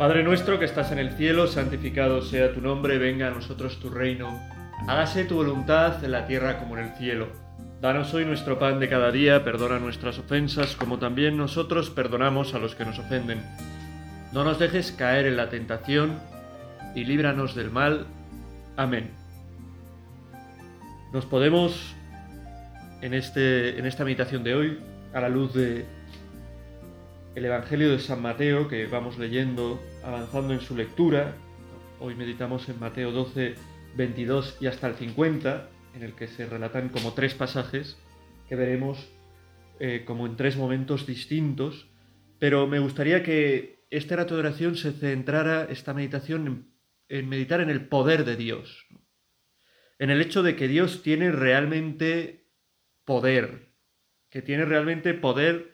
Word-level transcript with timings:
Padre 0.00 0.22
nuestro 0.22 0.58
que 0.58 0.64
estás 0.64 0.92
en 0.92 0.98
el 0.98 1.10
cielo, 1.10 1.46
santificado 1.46 2.22
sea 2.22 2.54
tu 2.54 2.62
nombre, 2.62 2.96
venga 2.96 3.26
a 3.26 3.32
nosotros 3.32 3.78
tu 3.80 3.90
reino. 3.90 4.40
Hágase 4.88 5.26
tu 5.26 5.34
voluntad 5.34 6.02
en 6.02 6.12
la 6.12 6.26
tierra 6.26 6.58
como 6.58 6.78
en 6.78 6.84
el 6.86 6.94
cielo. 6.94 7.28
Danos 7.82 8.14
hoy 8.14 8.24
nuestro 8.24 8.58
pan 8.58 8.80
de 8.80 8.88
cada 8.88 9.12
día, 9.12 9.44
perdona 9.44 9.78
nuestras 9.78 10.18
ofensas 10.18 10.74
como 10.74 10.98
también 10.98 11.36
nosotros 11.36 11.90
perdonamos 11.90 12.54
a 12.54 12.58
los 12.58 12.74
que 12.74 12.86
nos 12.86 12.98
ofenden. 12.98 13.42
No 14.32 14.42
nos 14.42 14.58
dejes 14.58 14.90
caer 14.90 15.26
en 15.26 15.36
la 15.36 15.50
tentación 15.50 16.18
y 16.94 17.04
líbranos 17.04 17.54
del 17.54 17.70
mal. 17.70 18.06
Amén. 18.78 19.10
Nos 21.12 21.26
podemos, 21.26 21.94
en, 23.02 23.12
este, 23.12 23.78
en 23.78 23.84
esta 23.84 24.06
meditación 24.06 24.44
de 24.44 24.54
hoy, 24.54 24.78
a 25.12 25.20
la 25.20 25.28
luz 25.28 25.52
de 25.52 25.84
el 27.34 27.44
Evangelio 27.44 27.90
de 27.90 27.98
San 27.98 28.22
Mateo 28.22 28.66
que 28.66 28.86
vamos 28.86 29.18
leyendo, 29.18 29.80
avanzando 30.04 30.54
en 30.54 30.60
su 30.60 30.76
lectura. 30.76 31.34
Hoy 31.98 32.14
meditamos 32.14 32.68
en 32.68 32.78
Mateo 32.78 33.12
12, 33.12 33.54
22 33.96 34.56
y 34.60 34.66
hasta 34.66 34.86
el 34.86 34.94
50, 34.94 35.68
en 35.94 36.02
el 36.02 36.14
que 36.14 36.28
se 36.28 36.46
relatan 36.46 36.88
como 36.88 37.12
tres 37.12 37.34
pasajes 37.34 37.98
que 38.48 38.56
veremos 38.56 39.08
eh, 39.78 40.04
como 40.06 40.26
en 40.26 40.36
tres 40.36 40.56
momentos 40.56 41.06
distintos. 41.06 41.88
Pero 42.38 42.66
me 42.66 42.78
gustaría 42.78 43.22
que 43.22 43.84
este 43.90 44.16
rato 44.16 44.34
de 44.34 44.40
oración 44.40 44.76
se 44.76 44.92
centrara, 44.92 45.64
esta 45.64 45.94
meditación, 45.94 46.46
en, 46.46 46.74
en 47.08 47.28
meditar 47.28 47.60
en 47.60 47.70
el 47.70 47.86
poder 47.86 48.24
de 48.24 48.36
Dios. 48.36 48.86
En 49.98 50.10
el 50.10 50.20
hecho 50.20 50.42
de 50.42 50.56
que 50.56 50.68
Dios 50.68 51.02
tiene 51.02 51.30
realmente 51.30 52.46
poder, 53.04 53.74
que 54.30 54.40
tiene 54.40 54.64
realmente 54.64 55.12
poder 55.12 55.69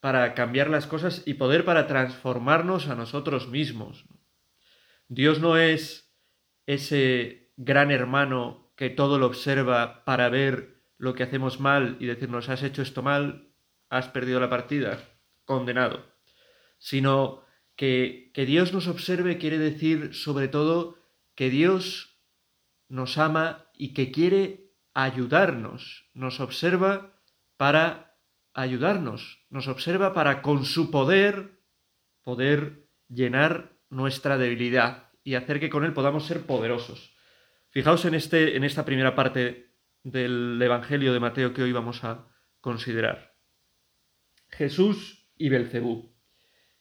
para 0.00 0.34
cambiar 0.34 0.70
las 0.70 0.86
cosas 0.86 1.22
y 1.26 1.34
poder 1.34 1.64
para 1.64 1.86
transformarnos 1.86 2.88
a 2.88 2.94
nosotros 2.94 3.48
mismos. 3.48 4.04
Dios 5.08 5.40
no 5.40 5.56
es 5.56 6.14
ese 6.66 7.52
gran 7.56 7.90
hermano 7.90 8.72
que 8.76 8.90
todo 8.90 9.18
lo 9.18 9.26
observa 9.26 10.04
para 10.04 10.28
ver 10.28 10.82
lo 10.98 11.14
que 11.14 11.22
hacemos 11.22 11.60
mal 11.60 11.96
y 12.00 12.06
decirnos 12.06 12.48
has 12.48 12.62
hecho 12.62 12.82
esto 12.82 13.02
mal, 13.02 13.52
has 13.88 14.08
perdido 14.08 14.38
la 14.38 14.50
partida, 14.50 15.00
condenado. 15.44 16.04
Sino 16.78 17.44
que, 17.74 18.30
que 18.34 18.46
Dios 18.46 18.72
nos 18.72 18.86
observe 18.86 19.38
quiere 19.38 19.58
decir 19.58 20.14
sobre 20.14 20.48
todo 20.48 20.98
que 21.34 21.50
Dios 21.50 22.20
nos 22.88 23.18
ama 23.18 23.66
y 23.76 23.94
que 23.94 24.10
quiere 24.12 24.72
ayudarnos, 24.94 26.08
nos 26.14 26.40
observa 26.40 27.20
para 27.56 28.07
ayudarnos, 28.60 29.46
nos 29.50 29.68
observa 29.68 30.12
para 30.14 30.42
con 30.42 30.64
su 30.64 30.90
poder 30.90 31.58
poder 32.22 32.88
llenar 33.08 33.78
nuestra 33.88 34.36
debilidad 34.36 35.10
y 35.24 35.34
hacer 35.34 35.60
que 35.60 35.70
con 35.70 35.84
él 35.84 35.94
podamos 35.94 36.26
ser 36.26 36.42
poderosos. 36.42 37.16
Fijaos 37.70 38.04
en, 38.04 38.14
este, 38.14 38.56
en 38.56 38.64
esta 38.64 38.84
primera 38.84 39.14
parte 39.14 39.72
del 40.02 40.60
Evangelio 40.60 41.12
de 41.12 41.20
Mateo 41.20 41.54
que 41.54 41.62
hoy 41.62 41.72
vamos 41.72 42.04
a 42.04 42.28
considerar. 42.60 43.34
Jesús 44.48 45.30
y 45.36 45.48
Belcebú. 45.48 46.14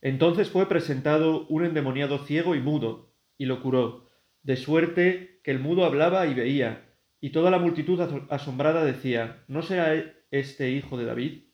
Entonces 0.02 0.50
fue 0.50 0.67
presentado 0.67 1.48
un 1.48 1.64
endemoniado 1.64 2.25
ciego 2.25 2.55
y 2.55 2.59
mudo, 2.59 3.16
y 3.38 3.45
lo 3.45 3.61
curó, 3.61 4.09
de 4.44 4.58
suerte 4.58 5.42
que 5.44 5.52
el 5.52 5.59
mudo 5.59 5.86
hablaba 5.86 6.28
y 6.28 6.33
veía, 6.33 6.94
y 7.20 7.31
toda 7.31 7.52
la 7.52 7.59
multitud 7.59 8.00
asombrada 8.30 8.83
decía, 8.83 9.44
¿no 9.48 9.61
será 9.61 9.94
este 10.31 10.72
hijo 10.72 10.98
de 10.98 11.05
David? 11.05 11.47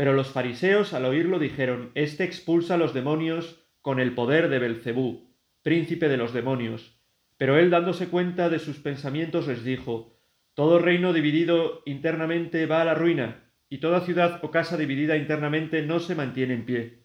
Pero 0.00 0.14
los 0.14 0.30
fariseos 0.30 0.94
al 0.94 1.04
oírlo 1.04 1.38
dijeron, 1.38 1.92
Este 1.94 2.24
expulsa 2.24 2.72
a 2.72 2.78
los 2.78 2.94
demonios 2.94 3.62
con 3.82 4.00
el 4.00 4.14
poder 4.14 4.48
de 4.48 4.58
Belcebú, 4.58 5.36
príncipe 5.62 6.08
de 6.08 6.16
los 6.16 6.32
demonios. 6.32 6.98
Pero 7.36 7.58
él 7.58 7.68
dándose 7.68 8.08
cuenta 8.08 8.48
de 8.48 8.60
sus 8.60 8.78
pensamientos 8.78 9.46
les 9.46 9.62
dijo, 9.62 10.18
Todo 10.54 10.78
reino 10.78 11.12
dividido 11.12 11.82
internamente 11.84 12.64
va 12.64 12.80
a 12.80 12.86
la 12.86 12.94
ruina, 12.94 13.44
y 13.68 13.76
toda 13.76 14.00
ciudad 14.00 14.40
o 14.42 14.50
casa 14.50 14.78
dividida 14.78 15.18
internamente 15.18 15.82
no 15.82 16.00
se 16.00 16.14
mantiene 16.14 16.54
en 16.54 16.64
pie. 16.64 17.02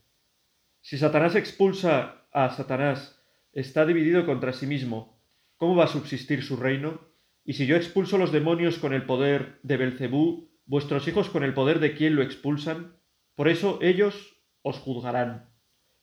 Si 0.79 0.97
Satanás 0.97 1.35
expulsa 1.35 2.29
a 2.31 2.49
Satanás, 2.51 3.21
está 3.51 3.85
dividido 3.85 4.25
contra 4.25 4.53
sí 4.53 4.67
mismo. 4.67 5.21
¿Cómo 5.57 5.75
va 5.75 5.83
a 5.83 5.87
subsistir 5.87 6.43
su 6.43 6.55
reino? 6.55 7.01
Y 7.43 7.55
si 7.55 7.65
yo 7.65 7.75
expulso 7.75 8.17
los 8.17 8.31
demonios 8.31 8.79
con 8.79 8.93
el 8.93 9.03
poder 9.03 9.59
de 9.63 9.75
Belcebú, 9.75 10.54
vuestros 10.65 11.07
hijos 11.07 11.29
con 11.29 11.43
el 11.43 11.53
poder 11.53 11.79
de 11.79 11.95
quien 11.95 12.15
lo 12.15 12.23
expulsan, 12.23 12.97
por 13.35 13.47
eso 13.47 13.79
ellos 13.81 14.41
os 14.61 14.79
juzgarán. 14.79 15.49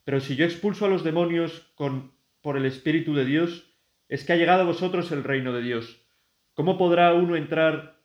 Pero 0.05 0.21
si 0.21 0.37
yo 0.37 0.45
expulso 0.45 0.87
a 0.87 0.89
los 0.89 1.05
demonios 1.05 1.73
con 1.75 2.13
por 2.43 2.57
el 2.57 2.67
Espíritu 2.67 3.15
de 3.15 3.25
Dios, 3.25 3.73
es 4.09 4.25
que 4.25 4.33
ha 4.33 4.37
llegado 4.37 4.63
a 4.63 4.67
vosotros 4.67 5.13
el 5.13 5.25
reino 5.25 5.53
de 5.53 5.63
Dios. 5.63 6.05
¿Cómo 6.55 6.77
podrá 6.77 7.15
uno 7.15 7.37
entrar 7.37 8.03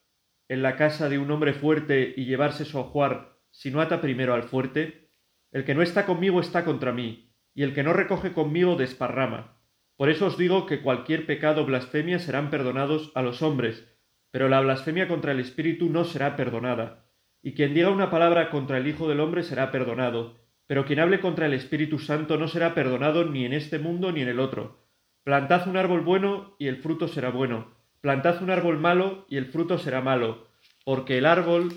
en 0.48 0.62
la 0.62 0.78
casa 0.78 1.10
de 1.10 1.18
un 1.18 1.30
hombre 1.32 1.54
fuerte 1.54 2.14
y 2.16 2.26
llevarse 2.26 2.64
su 2.64 2.80
ajuar 2.80 3.40
si 3.50 3.72
no 3.72 3.82
ata 3.82 4.00
primero 4.00 4.34
al 4.34 4.44
fuerte? 4.44 5.10
El 5.52 5.66
que 5.66 5.74
no 5.74 5.82
está 5.82 6.06
conmigo 6.06 6.40
está 6.40 6.64
contra 6.64 6.92
mí, 6.94 7.34
y 7.54 7.64
el 7.64 7.74
que 7.74 7.84
no 7.84 7.94
recoge 7.94 8.32
conmigo 8.32 8.76
desparrama. 8.76 9.60
Por 9.96 10.10
eso 10.10 10.28
os 10.28 10.38
digo 10.38 10.68
que 10.68 10.82
cualquier 10.82 11.26
pecado 11.26 11.64
o 11.64 11.66
blasfemia 11.66 12.20
serán 12.20 12.52
perdonados 12.52 13.12
a 13.16 13.24
los 13.24 13.42
hombres, 13.42 13.97
pero 14.32 14.50
la 14.50 14.60
blasfemia 14.62 15.08
contra 15.08 15.32
el 15.32 15.40
Espíritu 15.40 15.90
no 15.90 16.04
será 16.04 16.36
perdonada. 16.36 17.06
Y 17.42 17.54
quien 17.54 17.74
diga 17.74 17.90
una 17.90 18.10
palabra 18.10 18.50
contra 18.50 18.78
el 18.78 18.88
Hijo 18.88 19.08
del 19.08 19.20
Hombre 19.20 19.44
será 19.44 19.72
perdonado, 19.72 20.38
pero 20.68 20.86
quien 20.86 21.00
hable 21.00 21.20
contra 21.20 21.46
el 21.46 21.54
Espíritu 21.54 21.98
Santo 21.98 22.38
no 22.38 22.48
será 22.48 22.74
perdonado 22.74 23.26
ni 23.26 23.46
en 23.46 23.54
este 23.54 23.80
mundo 23.80 24.12
ni 24.12 24.22
en 24.22 24.28
el 24.28 24.40
otro. 24.40 24.86
Plantad 25.24 25.68
un 25.68 25.78
árbol 25.78 26.02
bueno 26.02 26.56
y 26.60 26.68
el 26.68 26.78
fruto 26.78 27.08
será 27.08 27.30
bueno. 27.30 27.76
Plantad 28.02 28.42
un 28.44 28.50
árbol 28.50 28.78
malo 28.78 29.26
y 29.30 29.38
el 29.38 29.48
fruto 29.48 29.78
será 29.78 30.02
malo, 30.02 30.48
porque 30.86 31.18
el 31.18 31.26
árbol 31.26 31.74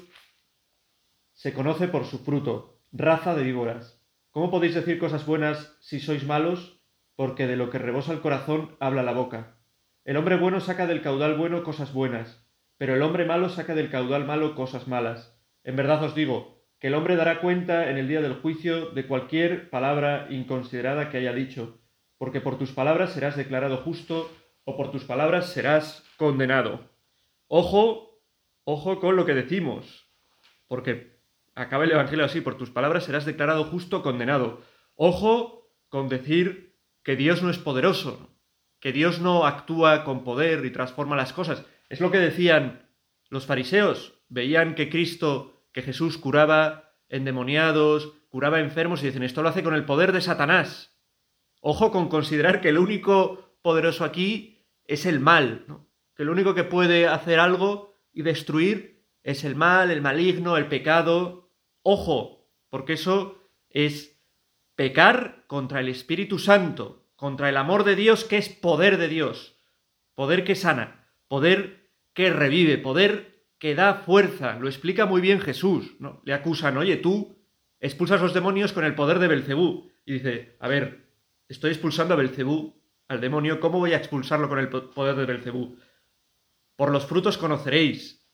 se 1.32 1.54
conoce 1.54 1.88
por 1.88 2.04
su 2.04 2.18
fruto, 2.18 2.80
raza 2.92 3.34
de 3.34 3.44
víboras. 3.44 4.00
¿Cómo 4.30 4.50
podéis 4.50 4.74
decir 4.74 4.98
cosas 4.98 5.24
buenas 5.26 5.76
si 5.80 5.98
sois 5.98 6.24
malos? 6.26 6.80
Porque 7.16 7.46
de 7.46 7.56
lo 7.56 7.70
que 7.70 7.78
rebosa 7.78 8.12
el 8.12 8.20
corazón 8.20 8.76
habla 8.78 9.02
la 9.02 9.12
boca. 9.12 9.59
El 10.10 10.16
hombre 10.16 10.36
bueno 10.36 10.58
saca 10.58 10.88
del 10.88 11.02
caudal 11.02 11.36
bueno 11.36 11.62
cosas 11.62 11.92
buenas, 11.92 12.44
pero 12.78 12.96
el 12.96 13.02
hombre 13.02 13.24
malo 13.24 13.48
saca 13.48 13.76
del 13.76 13.90
caudal 13.90 14.24
malo 14.24 14.56
cosas 14.56 14.88
malas. 14.88 15.40
En 15.62 15.76
verdad 15.76 16.02
os 16.02 16.16
digo, 16.16 16.64
que 16.80 16.88
el 16.88 16.94
hombre 16.94 17.14
dará 17.14 17.40
cuenta 17.40 17.88
en 17.88 17.96
el 17.96 18.08
día 18.08 18.20
del 18.20 18.34
juicio 18.34 18.90
de 18.90 19.06
cualquier 19.06 19.70
palabra 19.70 20.26
inconsiderada 20.28 21.10
que 21.10 21.18
haya 21.18 21.32
dicho, 21.32 21.78
porque 22.18 22.40
por 22.40 22.58
tus 22.58 22.72
palabras 22.72 23.12
serás 23.12 23.36
declarado 23.36 23.76
justo 23.76 24.28
o 24.64 24.76
por 24.76 24.90
tus 24.90 25.04
palabras 25.04 25.52
serás 25.52 26.02
condenado. 26.16 26.90
Ojo, 27.46 28.20
ojo 28.64 28.98
con 28.98 29.14
lo 29.14 29.24
que 29.24 29.34
decimos, 29.34 30.10
porque 30.66 31.20
acaba 31.54 31.84
el 31.84 31.92
Evangelio 31.92 32.24
así, 32.24 32.40
por 32.40 32.58
tus 32.58 32.70
palabras 32.70 33.04
serás 33.04 33.26
declarado 33.26 33.62
justo 33.62 33.98
o 33.98 34.02
condenado. 34.02 34.60
Ojo 34.96 35.70
con 35.88 36.08
decir 36.08 36.74
que 37.04 37.14
Dios 37.14 37.44
no 37.44 37.50
es 37.50 37.58
poderoso, 37.58 38.29
que 38.80 38.92
Dios 38.92 39.20
no 39.20 39.46
actúa 39.46 40.04
con 40.04 40.24
poder 40.24 40.64
y 40.64 40.70
transforma 40.70 41.16
las 41.16 41.32
cosas. 41.32 41.64
Es 41.88 42.00
lo 42.00 42.10
que 42.10 42.18
decían 42.18 42.88
los 43.28 43.46
fariseos. 43.46 44.14
Veían 44.28 44.74
que 44.74 44.88
Cristo, 44.88 45.64
que 45.72 45.82
Jesús 45.82 46.18
curaba 46.18 46.94
endemoniados, 47.08 48.14
curaba 48.30 48.60
enfermos 48.60 49.02
y 49.02 49.06
dicen, 49.06 49.22
esto 49.22 49.42
lo 49.42 49.48
hace 49.48 49.62
con 49.62 49.74
el 49.74 49.84
poder 49.84 50.12
de 50.12 50.20
Satanás. 50.20 50.96
Ojo 51.60 51.90
con 51.90 52.08
considerar 52.08 52.60
que 52.60 52.70
el 52.70 52.78
único 52.78 53.56
poderoso 53.62 54.04
aquí 54.04 54.66
es 54.84 55.04
el 55.04 55.20
mal, 55.20 55.66
que 56.14 56.22
el 56.22 56.30
único 56.30 56.54
que 56.54 56.64
puede 56.64 57.06
hacer 57.06 57.38
algo 57.38 57.98
y 58.12 58.22
destruir 58.22 59.04
es 59.22 59.44
el 59.44 59.56
mal, 59.56 59.90
el 59.90 60.00
maligno, 60.00 60.56
el 60.56 60.68
pecado. 60.68 61.52
Ojo, 61.82 62.48
porque 62.70 62.94
eso 62.94 63.42
es 63.68 64.18
pecar 64.74 65.44
contra 65.46 65.80
el 65.80 65.88
Espíritu 65.88 66.38
Santo, 66.38 66.99
contra 67.20 67.50
el 67.50 67.58
amor 67.58 67.84
de 67.84 67.96
Dios 67.96 68.24
que 68.24 68.38
es 68.38 68.48
poder 68.48 68.96
de 68.96 69.06
Dios, 69.06 69.54
poder 70.14 70.42
que 70.42 70.54
sana, 70.54 71.06
poder 71.28 71.90
que 72.14 72.30
revive, 72.30 72.78
poder 72.78 73.44
que 73.58 73.74
da 73.74 73.92
fuerza. 73.92 74.58
Lo 74.58 74.68
explica 74.68 75.04
muy 75.04 75.20
bien 75.20 75.38
Jesús. 75.38 75.96
¿no? 75.98 76.22
Le 76.24 76.32
acusan, 76.32 76.78
oye, 76.78 76.96
tú 76.96 77.36
expulsas 77.78 78.22
los 78.22 78.32
demonios 78.32 78.72
con 78.72 78.86
el 78.86 78.94
poder 78.94 79.18
de 79.18 79.28
Belcebú. 79.28 79.90
Y 80.06 80.14
dice, 80.14 80.56
a 80.60 80.68
ver, 80.68 81.10
estoy 81.46 81.72
expulsando 81.72 82.14
a 82.14 82.16
Belcebú, 82.16 82.80
al 83.06 83.20
demonio, 83.20 83.60
¿cómo 83.60 83.80
voy 83.80 83.92
a 83.92 83.98
expulsarlo 83.98 84.48
con 84.48 84.58
el 84.58 84.70
poder 84.70 85.14
de 85.14 85.26
Belcebú? 85.26 85.76
Por 86.74 86.90
los 86.90 87.04
frutos 87.04 87.36
conoceréis. 87.36 88.26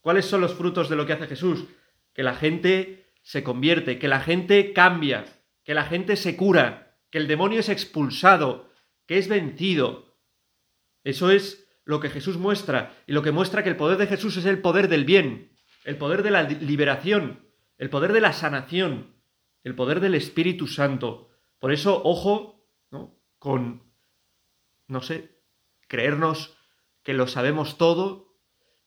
¿Cuáles 0.00 0.24
son 0.24 0.40
los 0.40 0.54
frutos 0.54 0.88
de 0.88 0.96
lo 0.96 1.04
que 1.04 1.12
hace 1.12 1.26
Jesús? 1.26 1.66
Que 2.14 2.22
la 2.22 2.34
gente 2.34 3.12
se 3.20 3.42
convierte, 3.42 3.98
que 3.98 4.08
la 4.08 4.20
gente 4.20 4.72
cambia, 4.72 5.26
que 5.64 5.74
la 5.74 5.84
gente 5.84 6.16
se 6.16 6.34
cura, 6.34 6.89
que 7.10 7.18
el 7.18 7.28
demonio 7.28 7.60
es 7.60 7.68
expulsado, 7.68 8.70
que 9.06 9.18
es 9.18 9.28
vencido. 9.28 10.16
Eso 11.04 11.30
es 11.30 11.68
lo 11.84 12.00
que 12.00 12.10
Jesús 12.10 12.36
muestra 12.36 12.96
y 13.06 13.12
lo 13.12 13.22
que 13.22 13.32
muestra 13.32 13.62
que 13.62 13.70
el 13.70 13.76
poder 13.76 13.98
de 13.98 14.06
Jesús 14.06 14.36
es 14.36 14.46
el 14.46 14.60
poder 14.60 14.88
del 14.88 15.04
bien, 15.04 15.52
el 15.84 15.96
poder 15.96 16.22
de 16.22 16.30
la 16.30 16.42
liberación, 16.44 17.48
el 17.78 17.90
poder 17.90 18.12
de 18.12 18.20
la 18.20 18.32
sanación, 18.32 19.16
el 19.64 19.74
poder 19.74 20.00
del 20.00 20.14
Espíritu 20.14 20.66
Santo. 20.66 21.30
Por 21.58 21.72
eso, 21.72 22.00
ojo 22.04 22.60
con, 23.38 23.82
no 24.86 25.00
sé, 25.00 25.40
creernos 25.88 26.54
que 27.02 27.14
lo 27.14 27.26
sabemos 27.26 27.78
todo 27.78 28.36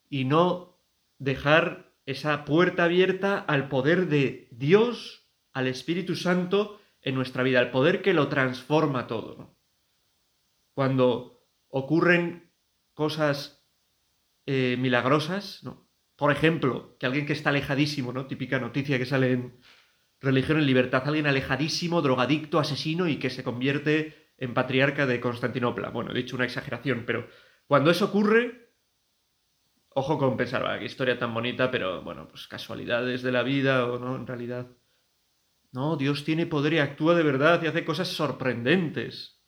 y 0.10 0.26
no 0.26 0.80
dejar 1.18 1.92
esa 2.06 2.46
puerta 2.46 2.84
abierta 2.84 3.40
al 3.40 3.68
poder 3.68 4.08
de 4.08 4.48
Dios, 4.52 5.28
al 5.54 5.68
Espíritu 5.68 6.16
Santo 6.16 6.80
en 7.04 7.16
nuestra 7.16 7.44
vida, 7.44 7.60
al 7.60 7.72
poder 7.72 8.02
que 8.02 8.14
lo 8.14 8.30
transforma 8.30 9.08
todo. 9.08 9.58
Cuando 10.74 11.42
ocurren 11.68 12.52
cosas 12.94 13.68
eh, 14.46 14.78
milagrosas, 14.80 15.64
¿no? 15.64 15.90
Por 16.16 16.32
ejemplo, 16.32 16.96
que 17.00 17.06
alguien 17.06 17.26
que 17.26 17.34
está 17.34 17.50
alejadísimo, 17.50 18.14
¿no? 18.14 18.28
Típica 18.28 18.60
noticia 18.60 18.98
que 18.98 19.06
sale 19.06 19.32
en 19.32 19.60
Religión 20.22 20.58
en 20.58 20.66
Libertad, 20.66 21.04
alguien 21.06 21.28
alejadísimo, 21.28 22.02
drogadicto, 22.02 22.60
asesino 22.60 23.08
y 23.08 23.18
que 23.18 23.30
se 23.30 23.44
convierte 23.44 24.32
en 24.38 24.54
patriarca 24.54 25.06
de 25.06 25.20
Constantinopla. 25.20 25.90
Bueno, 25.90 26.12
he 26.12 26.16
dicho 26.16 26.36
una 26.36 26.46
exageración, 26.46 27.04
pero 27.06 27.28
cuando 27.68 27.92
eso 27.92 28.06
ocurre, 28.06 28.74
ojo 29.90 30.18
con 30.18 30.38
pensar, 30.38 30.80
qué 30.80 30.86
historia 30.86 31.20
tan 31.20 31.34
bonita, 31.34 31.72
pero 31.72 32.02
bueno, 32.04 32.28
pues 32.30 32.48
casualidades 32.48 33.22
de 33.22 33.32
la 33.32 33.44
vida 33.44 33.86
o 33.86 34.00
no, 34.00 34.16
en 34.16 34.26
realidad. 34.26 34.68
No, 35.74 35.98
Dios 35.98 36.24
tiene 36.24 36.46
poder 36.46 36.74
y 36.74 36.78
actúa 36.78 37.16
de 37.16 37.24
verdad 37.24 37.62
y 37.64 37.68
hace 37.68 37.84
cosas 37.84 38.08
sorprendentes. 38.08 39.44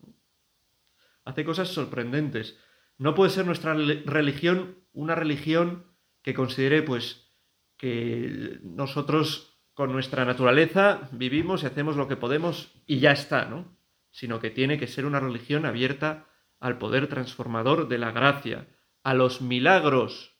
Hace 1.24 1.46
cosas 1.46 1.70
sorprendentes. 1.70 2.60
No 2.98 3.14
puede 3.14 3.30
ser 3.30 3.46
nuestra 3.46 3.74
religión 3.74 4.86
una 4.92 5.14
religión 5.14 5.94
que 6.24 6.34
considere, 6.34 6.82
pues, 6.82 7.32
que 7.78 8.60
nosotros 8.64 9.62
con 9.74 9.92
nuestra 9.92 10.26
naturaleza 10.26 11.10
vivimos 11.12 11.62
y 11.62 11.66
hacemos 11.68 11.98
lo 11.98 12.08
que 12.08 12.16
podemos 12.16 12.74
y 12.88 13.00
ya 13.00 13.12
está, 13.12 13.46
¿no? 13.46 13.78
Sino 14.10 14.40
que 14.40 14.50
tiene 14.50 14.80
que 14.80 14.88
ser 14.88 15.06
una 15.06 15.20
religión 15.20 15.66
abierta 15.66 16.28
al 16.60 16.78
poder 16.78 17.08
transformador 17.08 17.90
de 17.90 17.98
la 17.98 18.12
gracia, 18.12 18.68
a 19.04 19.14
los 19.14 19.42
milagros, 19.42 20.40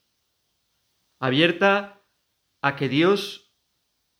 abierta 1.20 2.02
a 2.62 2.74
que 2.74 2.88
Dios, 2.88 3.54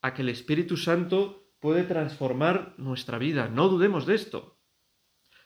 a 0.03 0.13
que 0.13 0.23
el 0.23 0.29
Espíritu 0.29 0.77
Santo 0.77 1.46
puede 1.67 1.83
transformar 1.83 2.75
nuestra 2.79 3.19
vida. 3.19 3.49
No 3.49 3.69
dudemos 3.69 4.07
de 4.07 4.15
esto. 4.15 4.57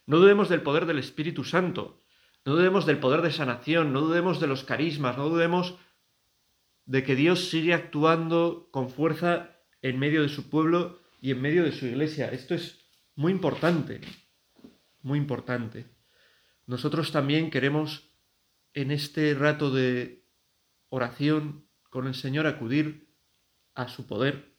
No 0.04 0.18
dudemos 0.18 0.50
del 0.50 0.60
poder 0.60 0.84
del 0.84 0.98
Espíritu 0.98 1.44
Santo. 1.44 1.98
No 2.44 2.56
dudemos 2.56 2.84
del 2.84 2.98
poder 2.98 3.22
de 3.22 3.32
sanación. 3.32 3.94
No 3.94 4.02
dudemos 4.02 4.38
de 4.38 4.46
los 4.46 4.62
carismas. 4.64 5.16
No 5.16 5.30
dudemos 5.30 5.78
de 6.84 7.04
que 7.04 7.16
Dios 7.16 7.48
sigue 7.48 7.72
actuando 7.72 8.68
con 8.70 8.90
fuerza 8.90 9.56
en 9.80 9.98
medio 9.98 10.20
de 10.20 10.28
su 10.28 10.50
pueblo 10.50 11.00
y 11.22 11.30
en 11.30 11.40
medio 11.40 11.64
de 11.64 11.72
su 11.72 11.86
iglesia. 11.86 12.28
Esto 12.28 12.54
es 12.54 12.84
muy 13.14 13.32
importante. 13.32 14.02
Muy 15.00 15.18
importante 15.18 15.86
nosotros 16.70 17.10
también 17.10 17.50
queremos 17.50 18.12
en 18.74 18.92
este 18.92 19.34
rato 19.34 19.72
de 19.72 20.24
oración 20.88 21.68
con 21.90 22.06
el 22.06 22.14
Señor 22.14 22.46
acudir 22.46 23.12
a 23.74 23.88
su 23.88 24.06
poder, 24.06 24.49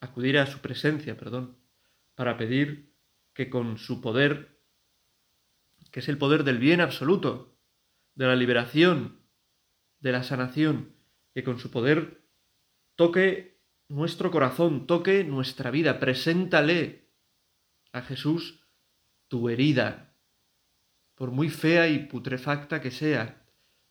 acudir 0.00 0.38
a 0.38 0.46
su 0.46 0.60
presencia, 0.60 1.16
perdón, 1.16 1.58
para 2.14 2.36
pedir 2.36 2.94
que 3.34 3.50
con 3.50 3.78
su 3.78 4.00
poder, 4.00 4.60
que 5.90 6.00
es 6.00 6.08
el 6.08 6.18
poder 6.18 6.44
del 6.44 6.58
bien 6.58 6.80
absoluto, 6.80 7.56
de 8.14 8.26
la 8.26 8.36
liberación, 8.36 9.20
de 10.00 10.12
la 10.12 10.22
sanación, 10.22 10.96
que 11.34 11.44
con 11.44 11.58
su 11.58 11.70
poder 11.70 12.24
toque 12.96 13.60
nuestro 13.88 14.30
corazón, 14.30 14.86
toque 14.86 15.24
nuestra 15.24 15.70
vida, 15.70 15.98
preséntale 16.00 17.12
a 17.92 18.02
Jesús 18.02 18.66
tu 19.28 19.48
herida, 19.48 20.16
por 21.14 21.30
muy 21.30 21.48
fea 21.48 21.88
y 21.88 22.06
putrefacta 22.06 22.80
que 22.80 22.90
sea. 22.90 23.46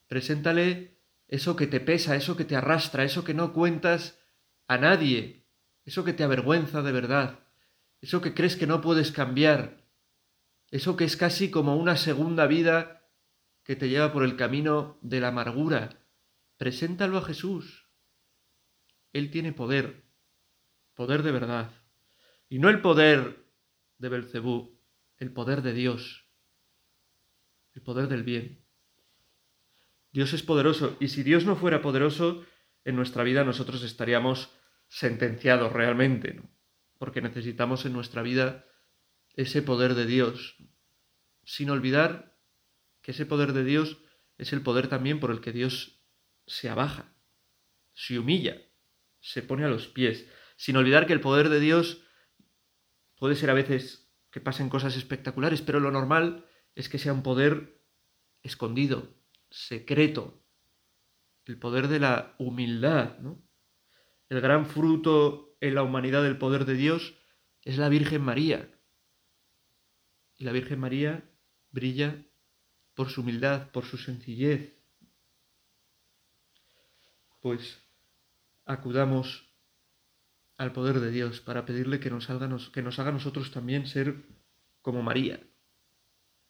Preséntale 0.08 1.02
eso 1.28 1.56
que 1.56 1.68
te 1.68 1.80
pesa, 1.80 2.16
eso 2.16 2.38
que 2.38 2.46
te 2.46 2.56
arrastra, 2.56 3.04
eso 3.04 3.24
que 3.24 3.34
no 3.34 3.54
cuentas 3.54 4.20
a 4.68 4.78
nadie, 4.78 5.47
eso 5.88 6.04
que 6.04 6.12
te 6.12 6.26
avergüenza 6.26 6.82
de 6.82 6.92
verdad, 6.92 7.40
eso 8.02 8.20
que 8.22 8.34
crees 8.34 8.58
que 8.58 8.68
no 8.68 8.82
puedes 8.82 9.14
cambiar, 9.14 9.86
eso 10.70 10.98
que 10.98 11.06
es 11.06 11.16
casi 11.16 11.50
como 11.50 11.78
una 11.78 11.96
segunda 11.96 12.46
vida 12.46 13.10
que 13.64 13.78
te 13.78 13.88
lleva 13.88 14.12
por 14.12 14.24
el 14.24 14.36
camino 14.36 15.00
de 15.02 15.22
la 15.22 15.30
amargura. 15.30 15.98
Preséntalo 16.58 17.18
a 17.18 17.22
Jesús. 17.22 17.88
Él 19.14 19.32
tiene 19.32 19.54
poder, 19.54 20.04
poder 20.94 21.24
de 21.24 21.32
verdad, 21.32 21.72
y 22.50 22.60
no 22.60 22.68
el 22.68 22.82
poder 22.82 23.46
de 23.98 24.10
Belcebú, 24.10 24.78
el 25.16 25.32
poder 25.32 25.62
de 25.62 25.72
Dios, 25.72 26.26
el 27.74 27.82
poder 27.82 28.10
del 28.10 28.24
bien. 28.24 28.62
Dios 30.12 30.34
es 30.34 30.44
poderoso 30.44 30.98
y 31.00 31.08
si 31.08 31.24
Dios 31.24 31.46
no 31.46 31.56
fuera 31.56 31.82
poderoso, 31.82 32.44
en 32.84 32.98
nuestra 32.98 33.24
vida 33.24 33.46
nosotros 33.46 33.84
estaríamos 33.84 34.50
sentenciados 34.88 35.72
realmente, 35.74 36.34
¿no? 36.34 36.50
porque 36.98 37.22
necesitamos 37.22 37.86
en 37.86 37.94
nuestra 37.94 38.22
vida 38.22 38.66
ese 39.34 39.62
poder 39.62 39.94
de 39.94 40.06
Dios, 40.06 40.58
sin 41.44 41.70
olvidar 41.70 42.38
que 43.02 43.12
ese 43.12 43.26
poder 43.26 43.54
de 43.54 43.64
Dios 43.64 44.00
es 44.38 44.54
el 44.54 44.62
poder 44.62 44.88
también 44.88 45.20
por 45.20 45.32
el 45.32 45.42
que 45.42 45.52
Dios 45.52 46.04
se 46.46 46.70
abaja, 46.70 47.14
se 47.94 48.20
humilla, 48.20 48.62
se 49.20 49.44
pone 49.44 49.64
a 49.64 49.70
los 49.70 49.88
pies, 49.88 50.28
sin 50.56 50.76
olvidar 50.76 51.06
que 51.06 51.14
el 51.14 51.22
poder 51.22 51.50
de 51.50 51.60
Dios 51.60 52.04
puede 53.18 53.36
ser 53.36 53.50
a 53.50 53.54
veces 53.54 54.12
que 54.32 54.42
pasen 54.42 54.70
cosas 54.70 54.98
espectaculares, 54.98 55.62
pero 55.62 55.80
lo 55.80 55.92
normal 55.92 56.46
es 56.76 56.90
que 56.90 57.00
sea 57.00 57.14
un 57.14 57.24
poder 57.24 57.82
escondido, 58.44 59.16
secreto, 59.50 60.44
el 61.46 61.58
poder 61.58 61.88
de 61.88 62.00
la 62.00 62.36
humildad, 62.38 63.20
¿no? 63.20 63.47
El 64.30 64.42
gran 64.42 64.66
fruto 64.66 65.58
en 65.62 65.76
la 65.76 65.84
humanidad 65.84 66.24
del 66.24 66.38
poder 66.38 66.66
de 66.66 66.74
Dios 66.74 67.16
es 67.62 67.78
la 67.78 67.90
Virgen 67.90 68.22
María. 68.22 68.70
Y 70.36 70.44
la 70.44 70.52
Virgen 70.52 70.80
María 70.80 71.30
brilla 71.72 72.26
por 72.94 73.10
su 73.10 73.22
humildad, 73.22 73.72
por 73.72 73.86
su 73.86 73.98
sencillez. 73.98 74.76
Pues 77.42 77.80
acudamos 78.66 79.48
al 80.58 80.74
poder 80.74 81.00
de 81.00 81.12
Dios 81.12 81.40
para 81.40 81.66
pedirle 81.66 82.00
que 82.00 82.10
nos, 82.10 82.30
haga, 82.30 82.48
nosotros 82.48 83.52
también 83.52 83.88
ser 83.88 84.26
como 84.82 85.04
María, 85.04 85.40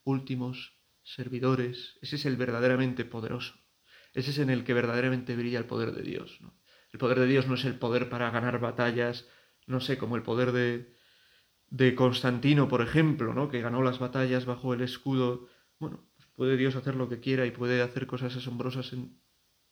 últimos 0.03 0.79
servidores. 1.03 1.98
Ese 2.01 2.15
es 2.15 2.25
el 2.25 2.38
verdaderamente 2.38 3.05
poderoso. 3.05 3.53
Ese 4.13 4.31
es 4.31 4.38
en 4.39 4.50
el 4.50 4.63
que 4.63 4.74
verdaderamente 4.74 5.36
brilla 5.36 5.60
el 5.60 5.65
poder 5.65 5.91
de 5.91 6.03
Dios. 6.03 6.39
El 6.98 7.00
poder 7.00 7.20
de 7.20 7.27
Dios 7.27 7.46
no 7.46 7.54
es 7.54 7.63
el 7.63 7.77
poder 7.77 8.10
para 8.10 8.32
ganar 8.32 8.60
batallas, 8.60 9.27
no 9.68 9.80
sé, 9.82 10.00
como 10.00 10.16
el 10.16 10.24
poder 10.24 10.51
de, 10.51 10.96
de 11.70 11.94
Constantino, 11.94 12.68
por 12.68 12.82
ejemplo, 12.82 13.36
¿no? 13.36 13.50
que 13.50 13.62
ganó 13.62 13.84
las 13.84 14.00
batallas 14.00 14.48
bajo 14.48 14.74
el 14.74 14.82
escudo. 14.82 15.48
Bueno, 15.77 16.10
pues 16.16 16.27
puede 16.30 16.58
Dios 16.58 16.75
hacer 16.75 16.96
lo 16.96 17.08
que 17.08 17.20
quiera 17.20 17.46
y 17.46 17.51
puede 17.51 17.84
hacer 17.84 18.08
cosas 18.08 18.36
asombrosas, 18.36 18.94
en... 18.94 19.22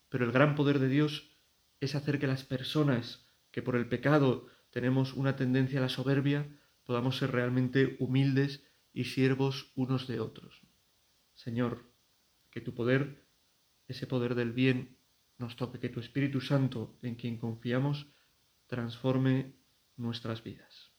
pero 0.07 0.23
el 0.23 0.31
gran 0.31 0.53
poder 0.53 0.77
de 0.77 0.87
Dios 0.87 1.35
es 1.79 1.95
hacer 1.95 2.19
que 2.19 2.27
las 2.27 2.43
personas 2.43 3.25
que 3.49 3.63
por 3.63 3.75
el 3.75 3.89
pecado 3.89 4.45
tenemos 4.69 5.13
una 5.13 5.35
tendencia 5.35 5.79
a 5.79 5.81
la 5.81 5.89
soberbia, 5.89 6.47
podamos 6.83 7.17
ser 7.17 7.31
realmente 7.31 7.95
humildes 7.99 8.67
y 8.93 9.05
siervos 9.05 9.71
unos 9.73 10.05
de 10.05 10.19
otros. 10.19 10.61
Señor, 11.33 11.91
que 12.51 12.61
tu 12.61 12.75
poder, 12.75 13.25
ese 13.87 14.05
poder 14.05 14.35
del 14.35 14.53
bien, 14.53 14.94
nos 15.37 15.55
toque, 15.55 15.79
que 15.79 15.89
tu 15.89 15.99
Espíritu 15.99 16.41
Santo, 16.41 16.97
en 17.01 17.15
quien 17.15 17.37
confiamos, 17.37 18.07
transforme 18.67 19.53
nuestras 19.97 20.43
vidas. 20.43 20.94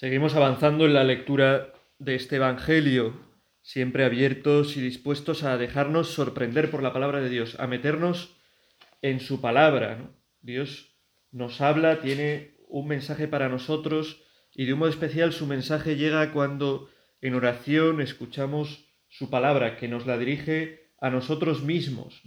Seguimos 0.00 0.34
avanzando 0.34 0.86
en 0.86 0.94
la 0.94 1.04
lectura 1.04 1.74
de 1.98 2.14
este 2.14 2.36
Evangelio, 2.36 3.20
siempre 3.60 4.06
abiertos 4.06 4.78
y 4.78 4.80
dispuestos 4.80 5.42
a 5.42 5.58
dejarnos 5.58 6.08
sorprender 6.08 6.70
por 6.70 6.82
la 6.82 6.94
palabra 6.94 7.20
de 7.20 7.28
Dios, 7.28 7.60
a 7.60 7.66
meternos 7.66 8.34
en 9.02 9.20
su 9.20 9.42
palabra. 9.42 10.10
Dios 10.40 10.96
nos 11.32 11.60
habla, 11.60 12.00
tiene 12.00 12.54
un 12.66 12.88
mensaje 12.88 13.28
para 13.28 13.50
nosotros 13.50 14.22
y 14.54 14.64
de 14.64 14.72
un 14.72 14.78
modo 14.78 14.88
especial 14.88 15.34
su 15.34 15.44
mensaje 15.46 15.96
llega 15.96 16.32
cuando 16.32 16.88
en 17.20 17.34
oración 17.34 18.00
escuchamos 18.00 18.86
su 19.06 19.28
palabra 19.28 19.76
que 19.76 19.88
nos 19.88 20.06
la 20.06 20.16
dirige 20.16 20.94
a 20.98 21.10
nosotros 21.10 21.62
mismos, 21.62 22.22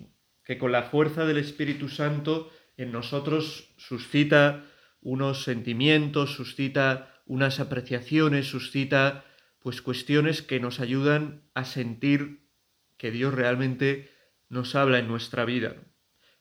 que 0.45 0.59
con 0.59 0.71
la 0.71 0.83
fuerza 0.83 1.25
del 1.25 1.39
Espíritu 1.39 1.89
Santo 1.89 2.51
en 2.77 2.91
nosotros 2.91 3.73
suscita 3.77 4.63
unos 5.01 5.43
sentimientos, 5.43 6.35
suscita 6.35 7.12
unas 7.25 7.59
apreciaciones, 7.59 8.47
suscita 8.47 9.25
pues 9.59 9.81
cuestiones 9.81 10.41
que 10.41 10.59
nos 10.59 10.79
ayudan 10.79 11.49
a 11.53 11.65
sentir 11.65 12.49
que 12.97 13.11
Dios 13.11 13.33
realmente 13.33 14.09
nos 14.49 14.75
habla 14.75 14.99
en 14.99 15.07
nuestra 15.07 15.45
vida. 15.45 15.75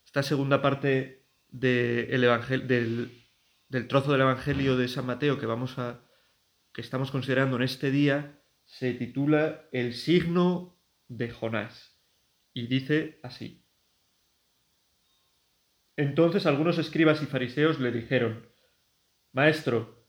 Esta 0.04 0.22
segunda 0.22 0.60
parte 0.60 1.24
del, 1.48 3.10
del 3.68 3.88
trozo 3.88 4.12
del 4.12 4.22
Evangelio 4.22 4.76
de 4.76 4.88
San 4.88 5.06
Mateo 5.06 5.38
que 5.38 5.46
vamos 5.46 5.78
a 5.78 6.02
que 6.72 6.80
estamos 6.80 7.10
considerando 7.10 7.56
en 7.56 7.62
este 7.62 7.90
día 7.90 8.42
se 8.64 8.94
titula 8.94 9.68
El 9.72 9.94
signo 9.94 10.80
de 11.08 11.30
Jonás 11.30 12.00
y 12.54 12.66
dice 12.66 13.20
así. 13.22 13.66
Entonces 15.96 16.46
algunos 16.46 16.78
escribas 16.78 17.22
y 17.22 17.26
fariseos 17.26 17.78
le 17.78 17.92
dijeron, 17.92 18.48
Maestro, 19.32 20.01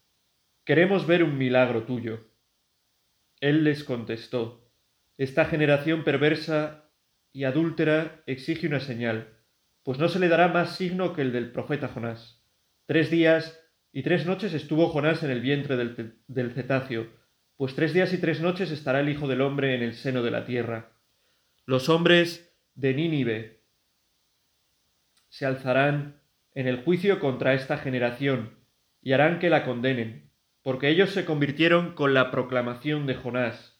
queremos 0.65 1.07
ver 1.07 1.23
un 1.23 1.37
milagro 1.37 1.83
tuyo. 1.83 2.29
Él 3.39 3.63
les 3.63 3.83
contestó, 3.83 4.71
Esta 5.17 5.45
generación 5.45 6.03
perversa 6.03 6.89
y 7.33 7.43
adúltera 7.43 8.23
exige 8.25 8.67
una 8.67 8.79
señal, 8.79 9.37
pues 9.83 9.99
no 9.99 10.07
se 10.07 10.19
le 10.19 10.29
dará 10.29 10.47
más 10.47 10.75
signo 10.75 11.13
que 11.13 11.21
el 11.21 11.31
del 11.33 11.51
profeta 11.51 11.87
Jonás. 11.87 12.43
Tres 12.85 13.11
días 13.11 13.59
y 13.91 14.03
tres 14.03 14.25
noches 14.25 14.53
estuvo 14.53 14.89
Jonás 14.89 15.23
en 15.23 15.31
el 15.31 15.41
vientre 15.41 15.75
del, 15.75 16.21
del 16.27 16.51
cetáceo, 16.51 17.07
pues 17.57 17.75
tres 17.75 17.93
días 17.93 18.13
y 18.13 18.17
tres 18.17 18.41
noches 18.41 18.71
estará 18.71 19.01
el 19.01 19.09
Hijo 19.09 19.27
del 19.27 19.41
Hombre 19.41 19.75
en 19.75 19.83
el 19.83 19.93
seno 19.93 20.23
de 20.23 20.31
la 20.31 20.45
tierra. 20.45 20.93
Los 21.65 21.89
hombres 21.89 22.55
de 22.75 22.93
Nínive 22.93 23.63
se 25.29 25.45
alzarán 25.45 26.21
en 26.53 26.67
el 26.67 26.83
juicio 26.83 27.19
contra 27.19 27.53
esta 27.53 27.77
generación 27.77 28.57
y 29.01 29.13
harán 29.13 29.39
que 29.39 29.49
la 29.49 29.65
condenen, 29.65 30.32
porque 30.63 30.89
ellos 30.89 31.11
se 31.11 31.25
convirtieron 31.25 31.93
con 31.93 32.15
la 32.15 32.31
proclamación 32.31 33.05
de 33.05 33.15
Jonás. 33.15 33.79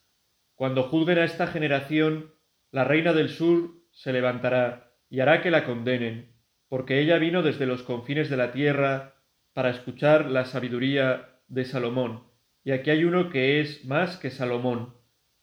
Cuando 0.54 0.84
juzguen 0.84 1.18
a 1.18 1.24
esta 1.24 1.48
generación, 1.48 2.36
la 2.72 2.84
reina 2.84 3.14
del 3.14 3.30
sur 3.30 3.72
se 3.92 4.14
levantará 4.14 4.94
y 5.10 5.22
hará 5.22 5.42
que 5.42 5.50
la 5.50 5.66
condenen, 5.66 6.36
porque 6.68 7.00
ella 7.00 7.18
vino 7.18 7.42
desde 7.42 7.66
los 7.66 7.82
confines 7.82 8.30
de 8.30 8.38
la 8.38 8.52
tierra 8.52 9.16
para 9.54 9.72
escuchar 9.72 10.30
la 10.30 10.46
sabiduría 10.46 11.40
de 11.48 11.66
Salomón 11.66 12.34
y 12.64 12.72
aquí 12.72 12.90
hay 12.90 13.04
uno 13.04 13.30
que 13.30 13.60
es 13.60 13.86
más 13.86 14.18
que 14.18 14.30
Salomón. 14.30 14.96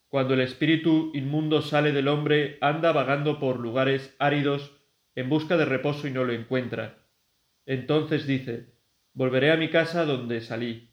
Cuando 0.08 0.34
el 0.34 0.40
espíritu 0.40 1.12
inmundo 1.14 1.62
sale 1.62 1.92
del 1.92 2.08
hombre, 2.08 2.58
anda 2.60 2.92
vagando 2.92 3.38
por 3.38 3.60
lugares 3.60 4.16
áridos 4.18 4.76
en 5.14 5.28
busca 5.28 5.56
de 5.56 5.66
reposo 5.66 6.08
y 6.08 6.10
no 6.10 6.24
lo 6.24 6.32
encuentra. 6.32 7.06
Entonces 7.66 8.26
dice, 8.26 8.74
volveré 9.12 9.52
a 9.52 9.56
mi 9.56 9.68
casa 9.68 10.04
donde 10.04 10.40
salí. 10.40 10.89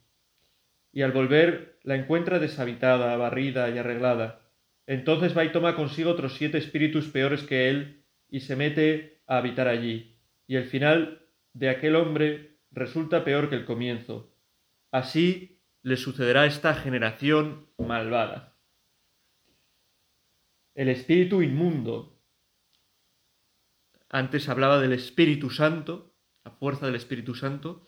Y 0.98 1.04
al 1.04 1.12
volver 1.12 1.78
la 1.84 1.96
encuentra 1.96 2.40
deshabitada, 2.40 3.16
barrida 3.18 3.70
y 3.70 3.78
arreglada. 3.78 4.50
Entonces 4.88 5.38
va 5.38 5.46
y 5.46 5.52
toma 5.52 5.76
consigo 5.76 6.10
otros 6.10 6.34
siete 6.34 6.58
espíritus 6.58 7.08
peores 7.10 7.44
que 7.44 7.70
él 7.70 8.04
y 8.30 8.40
se 8.40 8.56
mete 8.56 9.22
a 9.28 9.38
habitar 9.38 9.68
allí. 9.68 10.18
Y 10.48 10.56
el 10.56 10.64
final 10.64 11.22
de 11.54 11.70
aquel 11.70 11.96
hombre 11.96 12.58
resulta 12.72 13.24
peor 13.24 13.48
que 13.48 13.54
el 13.58 13.66
comienzo. 13.66 14.36
Así 14.90 15.62
le 15.84 15.98
sucederá 15.98 16.42
a 16.42 16.46
esta 16.48 16.74
generación 16.74 17.68
malvada. 17.78 18.58
El 20.74 20.90
espíritu 20.90 21.44
inmundo. 21.44 22.20
Antes 24.10 24.50
hablaba 24.50 24.82
del 24.82 24.94
Espíritu 24.94 25.52
Santo, 25.52 26.16
la 26.44 26.50
fuerza 26.50 26.88
del 26.88 26.96
Espíritu 26.96 27.36
Santo, 27.36 27.84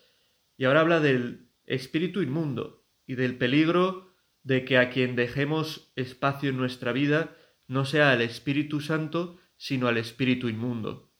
y 0.57 0.65
ahora 0.65 0.81
habla 0.81 0.99
del 0.99 1.49
espíritu 1.65 2.21
inmundo 2.21 2.78
y 3.09 3.15
del 3.15 3.39
peligro 3.39 4.13
de 4.43 4.65
que 4.65 4.77
a 4.77 4.91
quien 4.91 5.15
dejemos 5.15 5.91
espacio 5.95 6.51
en 6.51 6.57
nuestra 6.57 6.91
vida 6.91 7.35
no 7.67 7.83
sea 7.83 8.13
el 8.13 8.21
Espíritu 8.21 8.81
Santo, 8.81 9.39
sino 9.57 9.87
al 9.87 9.97
espíritu 9.97 10.47
inmundo. 10.47 11.11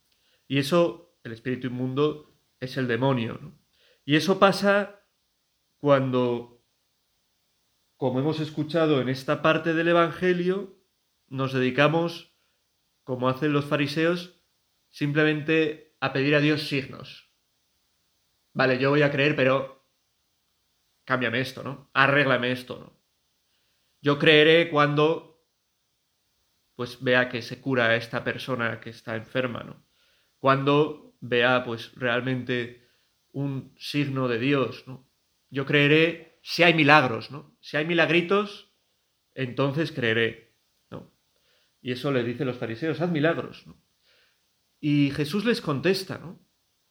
Y 0.47 0.59
eso, 0.59 1.17
el 1.23 1.31
espíritu 1.31 1.65
inmundo, 1.65 2.39
es 2.59 2.77
el 2.77 2.87
demonio. 2.87 3.55
Y 4.05 4.17
eso 4.17 4.37
pasa 4.37 5.01
cuando 5.79 6.63
como 7.97 8.19
hemos 8.19 8.39
escuchado 8.39 9.01
en 9.01 9.09
esta 9.09 9.41
parte 9.41 9.73
del 9.73 9.87
Evangelio, 9.87 10.79
nos 11.27 11.53
dedicamos, 11.53 12.35
como 13.03 13.29
hacen 13.29 13.51
los 13.51 13.65
fariseos, 13.65 14.43
simplemente 14.89 15.97
a 16.01 16.13
pedir 16.13 16.35
a 16.35 16.39
Dios 16.39 16.67
signos. 16.67 17.33
Vale, 18.53 18.77
yo 18.77 18.91
voy 18.91 19.01
a 19.01 19.11
creer, 19.11 19.35
pero 19.35 19.78
cámbiame 21.09 21.41
esto, 21.41 21.63
¿no? 21.63 21.89
Arréglame 21.93 22.51
esto, 22.51 22.77
¿no? 22.77 22.93
Yo 23.99 24.19
creeré 24.19 24.69
cuando 24.69 25.43
pues 26.75 27.01
vea 27.01 27.29
que 27.29 27.41
se 27.41 27.59
cura 27.59 27.87
a 27.87 27.95
esta 27.95 28.23
persona 28.23 28.79
que 28.79 28.91
está 28.91 29.15
enferma, 29.15 29.63
¿no? 29.63 29.83
Cuando 30.37 31.15
vea 31.19 31.63
pues 31.63 31.95
realmente 31.95 32.87
un 33.31 33.73
signo 33.79 34.27
de 34.27 34.37
Dios, 34.37 34.83
¿no? 34.85 35.09
Yo 35.49 35.65
creeré 35.65 36.39
si 36.43 36.61
hay 36.61 36.75
milagros, 36.75 37.31
¿no? 37.31 37.57
Si 37.59 37.75
hay 37.75 37.85
milagritos, 37.85 38.71
entonces 39.33 39.91
creeré, 39.91 40.53
¿no? 40.91 41.11
Y 41.81 41.91
eso 41.93 42.11
le 42.11 42.23
dicen 42.23 42.45
los 42.45 42.57
fariseos, 42.57 43.01
haz 43.01 43.09
milagros. 43.09 43.65
Y 44.79 45.09
Jesús 45.09 45.43
les 45.43 45.59
contesta, 45.59 46.19
¿no? 46.19 46.39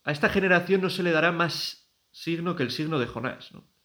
A 0.02 0.10
esta 0.10 0.28
generación 0.28 0.80
no 0.80 0.90
se 0.90 1.04
le 1.04 1.12
dará 1.12 1.30
más 1.30 1.88
signo 2.10 2.56
que 2.56 2.64
el 2.64 2.72
signo 2.72 2.98
de 2.98 3.06
Jonás, 3.06 3.54
¿no? 3.54 3.77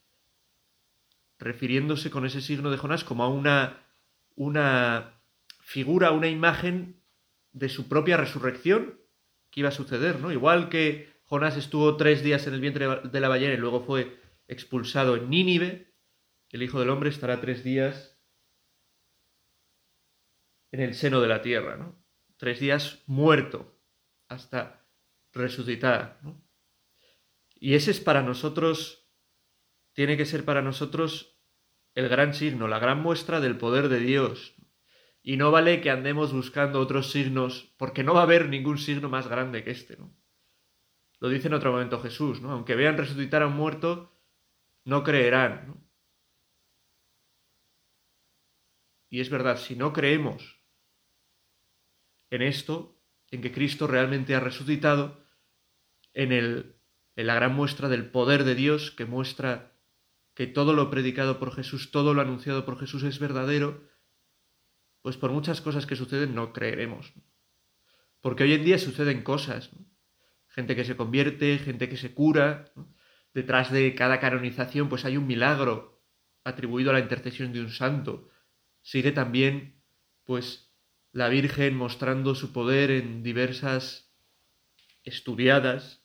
Refiriéndose 1.44 2.10
con 2.10 2.26
ese 2.26 2.42
signo 2.42 2.72
de 2.72 2.78
Jonás 2.78 3.04
como 3.04 3.24
a 3.24 3.28
una, 3.28 3.86
una 4.36 5.22
figura, 5.60 6.12
una 6.12 6.30
imagen 6.30 7.02
de 7.52 7.70
su 7.70 7.88
propia 7.90 8.18
resurrección 8.18 9.00
que 9.52 9.60
iba 9.60 9.70
a 9.70 9.74
suceder, 9.74 10.20
¿no? 10.20 10.32
Igual 10.32 10.70
que 10.70 11.12
Jonás 11.26 11.58
estuvo 11.58 11.98
tres 11.98 12.24
días 12.24 12.48
en 12.48 12.54
el 12.54 12.62
vientre 12.62 12.88
de 13.04 13.20
la 13.20 13.28
ballena 13.28 13.54
y 13.54 13.58
luego 13.58 13.82
fue 13.82 14.18
expulsado 14.48 15.16
en 15.16 15.30
Nínive, 15.30 15.94
el 16.54 16.62
Hijo 16.62 16.80
del 16.80 16.92
Hombre 16.92 17.10
estará 17.10 17.42
tres 17.42 17.64
días 17.64 18.20
en 20.72 20.82
el 20.82 20.94
seno 20.94 21.20
de 21.20 21.28
la 21.28 21.42
tierra, 21.42 21.78
¿no? 21.78 22.00
Tres 22.38 22.60
días 22.60 23.02
muerto 23.08 23.76
hasta 24.28 24.88
resucitar, 25.32 26.20
Y 27.56 27.74
ese 27.74 27.90
es 27.90 28.00
para 28.00 28.22
nosotros, 28.22 29.02
tiene 29.94 30.18
que 30.18 30.26
ser 30.26 30.46
para 30.46 30.62
nosotros 30.62 31.40
el 31.96 32.10
gran 32.10 32.34
signo, 32.34 32.68
la 32.68 32.80
gran 32.80 33.02
muestra 33.02 33.40
del 33.40 33.58
poder 33.58 33.90
de 33.90 34.00
Dios. 34.00 34.56
Y 35.22 35.38
no 35.38 35.52
vale 35.52 35.80
que 35.80 35.90
andemos 35.90 36.34
buscando 36.34 36.80
otros 36.80 37.12
signos, 37.12 37.74
porque 37.78 38.04
no 38.04 38.14
va 38.14 38.22
a 38.22 38.24
haber 38.24 38.50
ningún 38.50 38.78
signo 38.78 39.10
más 39.10 39.28
grande 39.28 39.64
que 39.64 39.72
este, 39.72 39.96
¿no? 39.96 40.14
Lo 41.20 41.30
dice 41.30 41.48
en 41.48 41.54
otro 41.54 41.72
momento 41.72 42.02
Jesús, 42.02 42.42
¿no? 42.42 42.52
Aunque 42.52 42.76
vean 42.76 42.98
resucitar 42.98 43.44
a 43.44 43.48
un 43.48 43.56
muerto, 43.56 44.12
no 44.84 45.04
creerán. 45.04 45.88
Y 49.10 49.22
es 49.22 49.30
verdad, 49.30 49.58
si 49.58 49.76
no 49.76 49.94
creemos 49.94 50.60
en 52.30 52.42
esto, 52.42 53.00
en 53.32 53.42
que 53.42 53.54
Cristo 53.54 53.88
realmente 53.88 54.36
ha 54.36 54.42
resucitado, 54.42 55.24
en, 56.14 56.32
el, 56.32 56.76
en 57.16 57.28
la 57.28 57.36
gran 57.36 57.56
muestra 57.56 57.88
del 57.88 58.12
poder 58.12 58.44
de 58.44 58.56
Dios 58.56 58.92
que 58.92 59.06
muestra 59.06 59.73
que 60.34 60.48
todo 60.48 60.74
lo 60.74 60.90
predicado 60.90 61.40
por 61.40 61.54
Jesús, 61.54 61.92
todo 61.92 62.13
lo 62.13 62.22
anunciado 62.22 62.66
por 62.66 62.80
Jesús 62.80 63.04
es 63.04 63.20
verdadero, 63.20 63.88
pues 65.02 65.18
por 65.18 65.32
muchas 65.32 65.62
cosas 65.62 65.86
que 65.86 65.96
suceden 65.96 66.34
no 66.34 66.54
creeremos. 66.54 67.13
Porque 68.22 68.44
hoy 68.44 68.54
en 68.54 68.63
día 68.63 68.80
suceden 68.80 69.22
cosas, 69.22 69.70
gente 70.48 70.75
que 70.75 70.86
se 70.86 70.96
convierte, 70.96 71.60
gente 71.60 71.90
que 71.90 71.98
se 71.98 72.13
cura, 72.13 72.72
detrás 73.34 73.72
de 73.72 73.94
cada 73.96 74.20
canonización 74.20 74.90
pues 74.90 75.06
hay 75.06 75.18
un 75.18 75.28
milagro 75.28 76.02
atribuido 76.44 76.90
a 76.90 76.94
la 76.94 77.00
intercesión 77.00 77.54
de 77.54 77.62
un 77.62 77.70
santo. 77.70 78.30
Sigue 78.82 79.12
también 79.12 79.82
pues 80.24 80.74
la 81.12 81.30
Virgen 81.30 81.75
mostrando 81.75 82.34
su 82.34 82.54
poder 82.54 82.92
en 82.92 83.24
diversas 83.24 84.12
estudiadas 85.04 86.04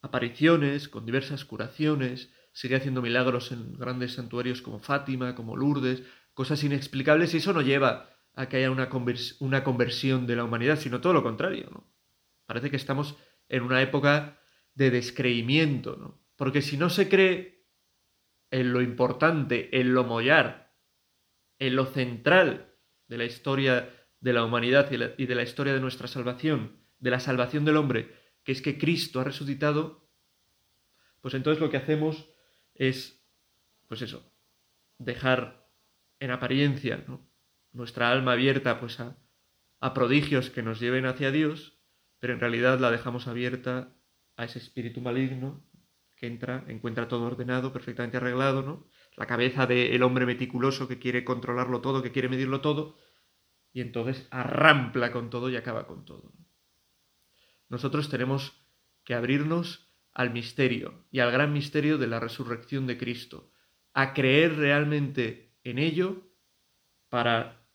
apariciones, 0.00 0.88
con 0.88 1.06
diversas 1.06 1.46
curaciones, 1.46 2.30
sigue 2.54 2.76
haciendo 2.76 3.02
milagros 3.02 3.50
en 3.52 3.74
grandes 3.74 4.14
santuarios 4.14 4.62
como 4.62 4.78
Fátima, 4.78 5.34
como 5.34 5.56
Lourdes, 5.56 6.04
cosas 6.32 6.62
inexplicables 6.62 7.34
y 7.34 7.38
eso 7.38 7.52
no 7.52 7.60
lleva 7.60 8.08
a 8.34 8.48
que 8.48 8.58
haya 8.58 8.70
una, 8.70 8.88
una 9.40 9.64
conversión 9.64 10.26
de 10.26 10.36
la 10.36 10.44
humanidad, 10.44 10.78
sino 10.78 11.00
todo 11.00 11.12
lo 11.12 11.22
contrario. 11.22 11.68
¿no? 11.70 11.92
Parece 12.46 12.70
que 12.70 12.76
estamos 12.76 13.16
en 13.48 13.64
una 13.64 13.82
época 13.82 14.38
de 14.74 14.90
descreimiento, 14.90 15.96
¿no? 15.96 16.20
Porque 16.36 16.62
si 16.62 16.76
no 16.76 16.90
se 16.90 17.08
cree 17.08 17.64
en 18.50 18.72
lo 18.72 18.82
importante, 18.82 19.80
en 19.80 19.94
lo 19.94 20.04
mollar, 20.04 20.72
en 21.58 21.76
lo 21.76 21.86
central 21.86 22.74
de 23.08 23.18
la 23.18 23.24
historia 23.24 23.90
de 24.20 24.32
la 24.32 24.44
humanidad 24.44 24.90
y 25.18 25.26
de 25.26 25.34
la 25.34 25.42
historia 25.42 25.74
de 25.74 25.80
nuestra 25.80 26.08
salvación, 26.08 26.80
de 26.98 27.10
la 27.10 27.20
salvación 27.20 27.64
del 27.64 27.76
hombre, 27.76 28.14
que 28.42 28.52
es 28.52 28.62
que 28.62 28.78
Cristo 28.78 29.20
ha 29.20 29.24
resucitado, 29.24 30.08
pues 31.20 31.34
entonces 31.34 31.60
lo 31.60 31.70
que 31.70 31.76
hacemos 31.76 32.33
es, 32.74 33.24
pues 33.88 34.02
eso, 34.02 34.30
dejar 34.98 35.70
en 36.20 36.30
apariencia 36.30 37.04
nuestra 37.72 38.10
alma 38.10 38.32
abierta 38.32 38.80
pues 38.80 39.00
a, 39.00 39.16
a 39.80 39.94
prodigios 39.94 40.50
que 40.50 40.62
nos 40.62 40.80
lleven 40.80 41.06
hacia 41.06 41.30
Dios, 41.30 41.78
pero 42.18 42.32
en 42.32 42.40
realidad 42.40 42.78
la 42.78 42.90
dejamos 42.90 43.26
abierta 43.26 43.94
a 44.36 44.44
ese 44.44 44.58
espíritu 44.58 45.00
maligno 45.00 45.64
que 46.16 46.26
entra, 46.26 46.64
encuentra 46.68 47.08
todo 47.08 47.24
ordenado, 47.24 47.72
perfectamente 47.72 48.16
arreglado, 48.16 48.62
¿no? 48.62 48.88
La 49.16 49.26
cabeza 49.26 49.66
del 49.66 50.02
hombre 50.02 50.26
meticuloso 50.26 50.88
que 50.88 50.98
quiere 50.98 51.24
controlarlo 51.24 51.80
todo, 51.80 52.02
que 52.02 52.12
quiere 52.12 52.28
medirlo 52.28 52.60
todo, 52.60 52.96
y 53.72 53.80
entonces 53.80 54.26
arrampla 54.30 55.12
con 55.12 55.30
todo 55.30 55.50
y 55.50 55.56
acaba 55.56 55.86
con 55.86 56.04
todo. 56.04 56.32
Nosotros 57.68 58.08
tenemos 58.08 58.64
que 59.04 59.14
abrirnos 59.14 59.93
al 60.14 60.32
misterio 60.32 61.04
y 61.10 61.18
al 61.18 61.32
gran 61.32 61.52
misterio 61.52 61.98
de 61.98 62.06
la 62.06 62.20
resurrección 62.20 62.86
de 62.86 62.96
Cristo, 62.96 63.50
a 63.92 64.14
creer 64.14 64.56
realmente 64.56 65.52
en 65.64 65.78
ello 65.78 66.22
para 67.08 67.66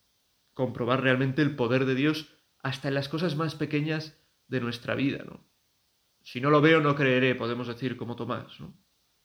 comprobar 0.53 1.01
realmente 1.01 1.41
el 1.41 1.55
poder 1.55 1.85
de 1.85 1.95
Dios 1.95 2.33
hasta 2.61 2.87
en 2.87 2.93
las 2.93 3.09
cosas 3.09 3.35
más 3.35 3.55
pequeñas 3.55 4.17
de 4.47 4.61
nuestra 4.61 4.95
vida, 4.95 5.23
¿no? 5.25 5.47
Si 6.23 6.41
no 6.41 6.49
lo 6.49 6.61
veo, 6.61 6.81
no 6.81 6.95
creeré, 6.95 7.35
podemos 7.35 7.67
decir 7.67 7.95
como 7.95 8.15
Tomás, 8.15 8.59
¿no? 8.59 8.77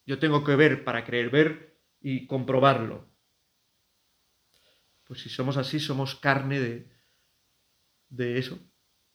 Yo 0.06 0.18
tengo 0.18 0.44
que 0.44 0.54
ver 0.54 0.84
para 0.84 1.04
creer, 1.04 1.30
ver 1.30 1.80
y 2.00 2.26
comprobarlo. 2.26 3.08
Pues 5.04 5.20
si 5.20 5.28
somos 5.28 5.56
así, 5.56 5.80
somos 5.80 6.14
carne 6.14 6.60
de, 6.60 6.90
de 8.08 8.38
eso, 8.38 8.58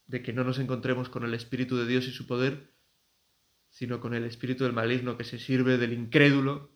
de 0.07 0.21
que 0.21 0.33
no 0.33 0.43
nos 0.43 0.59
encontremos 0.59 1.09
con 1.09 1.23
el 1.23 1.33
Espíritu 1.33 1.77
de 1.77 1.87
Dios 1.87 2.07
y 2.07 2.11
su 2.11 2.27
poder, 2.27 2.73
sino 3.69 3.99
con 3.99 4.13
el 4.13 4.25
espíritu 4.25 4.63
del 4.63 4.73
maligno 4.73 5.17
que 5.17 5.23
se 5.23 5.39
sirve 5.39 5.77
del 5.77 5.93
incrédulo, 5.93 6.71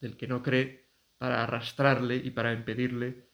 del 0.00 0.16
que 0.16 0.26
no 0.26 0.42
cree, 0.42 0.90
para 1.18 1.44
arrastrarle 1.44 2.16
y 2.16 2.30
para 2.30 2.52
impedirle 2.52 3.28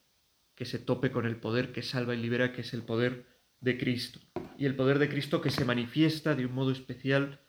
que 0.54 0.64
se 0.64 0.78
tope 0.78 1.10
con 1.10 1.24
el 1.24 1.36
poder 1.36 1.72
que 1.72 1.82
salva 1.82 2.14
y 2.14 2.18
libera, 2.18 2.52
que 2.52 2.60
es 2.60 2.74
el 2.74 2.82
poder 2.82 3.26
de 3.60 3.78
Cristo. 3.78 4.20
Y 4.58 4.66
el 4.66 4.76
poder 4.76 4.98
de 4.98 5.08
Cristo 5.08 5.40
que 5.40 5.50
se 5.50 5.64
manifiesta 5.64 6.34
de 6.34 6.44
un 6.44 6.52
modo 6.52 6.72
especial 6.72 7.40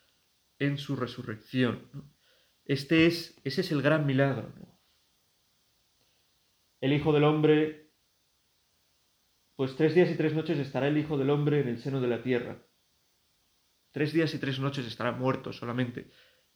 en 0.58 0.78
su 0.78 0.96
resurrección. 0.96 1.90
Este 2.64 3.06
es, 3.06 3.40
ese 3.44 3.62
es 3.62 3.72
el 3.72 3.82
gran 3.82 4.06
milagro. 4.06 4.52
El 6.80 6.92
Hijo 6.92 7.12
del 7.12 7.24
Hombre, 7.24 7.90
pues 9.56 9.76
tres 9.76 9.94
días 9.94 10.10
y 10.10 10.16
tres 10.16 10.34
noches 10.34 10.58
estará 10.58 10.88
el 10.88 10.96
Hijo 10.96 11.18
del 11.18 11.30
Hombre 11.30 11.60
en 11.60 11.68
el 11.68 11.78
seno 11.78 12.00
de 12.00 12.08
la 12.08 12.22
tierra. 12.22 12.64
Tres 13.90 14.12
días 14.12 14.34
y 14.34 14.38
tres 14.38 14.58
noches 14.60 14.86
estará 14.86 15.12
muerto 15.12 15.52
solamente. 15.52 16.10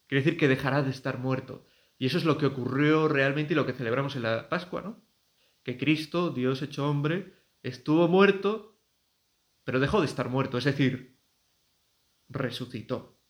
Quiere 0.06 0.24
decir 0.24 0.38
que 0.38 0.48
dejará 0.48 0.82
de 0.82 0.90
estar 0.90 1.18
muerto. 1.18 1.66
Y 1.98 2.06
eso 2.06 2.18
es 2.18 2.24
lo 2.24 2.38
que 2.38 2.46
ocurrió 2.46 3.08
realmente 3.08 3.52
y 3.52 3.56
lo 3.56 3.66
que 3.66 3.72
celebramos 3.72 4.16
en 4.16 4.22
la 4.22 4.48
Pascua, 4.48 4.82
¿no? 4.82 5.04
Que 5.62 5.78
Cristo, 5.78 6.30
Dios 6.30 6.62
hecho 6.62 6.88
hombre, 6.88 7.34
estuvo 7.62 8.08
muerto, 8.08 8.80
pero 9.64 9.80
dejó 9.80 10.00
de 10.00 10.06
estar 10.06 10.28
muerto, 10.28 10.58
es 10.58 10.64
decir, 10.64 11.20
resucitó. 12.28 13.20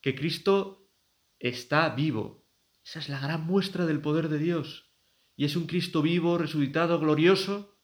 Que 0.00 0.14
Cristo 0.14 0.92
está 1.38 1.88
vivo. 1.90 2.46
Esa 2.84 2.98
es 2.98 3.08
la 3.08 3.18
gran 3.18 3.44
muestra 3.44 3.86
del 3.86 4.00
poder 4.00 4.28
de 4.28 4.38
Dios 4.38 4.94
y 5.36 5.44
es 5.44 5.56
un 5.56 5.66
Cristo 5.66 6.02
vivo, 6.02 6.38
resucitado, 6.38 6.98
glorioso, 7.00 7.80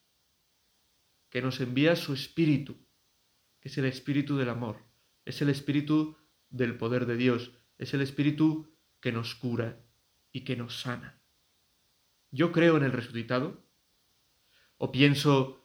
que 1.31 1.43
nos 1.43 1.61
envía 1.61 1.97
su 1.97 2.13
espíritu, 2.13 2.87
que 3.61 3.69
es 3.69 3.79
el 3.79 3.87
espíritu 3.87 4.37
del 4.37 4.49
amor, 4.49 4.90
es 5.25 5.43
el 5.43 5.51
espíritu 5.51 6.17
del 6.49 6.77
poder 6.77 7.07
de 7.07 7.17
Dios, 7.17 7.53
es 7.79 7.95
el 7.95 8.01
espíritu 8.01 8.77
que 9.01 9.13
nos 9.13 9.35
cura 9.35 9.81
y 10.33 10.45
que 10.45 10.57
nos 10.57 10.81
sana. 10.81 11.23
Yo 12.31 12.53
creo 12.53 12.77
en 12.77 12.85
el 12.85 12.93
resucitado, 12.93 13.65
o 14.77 14.93
pienso 14.93 15.61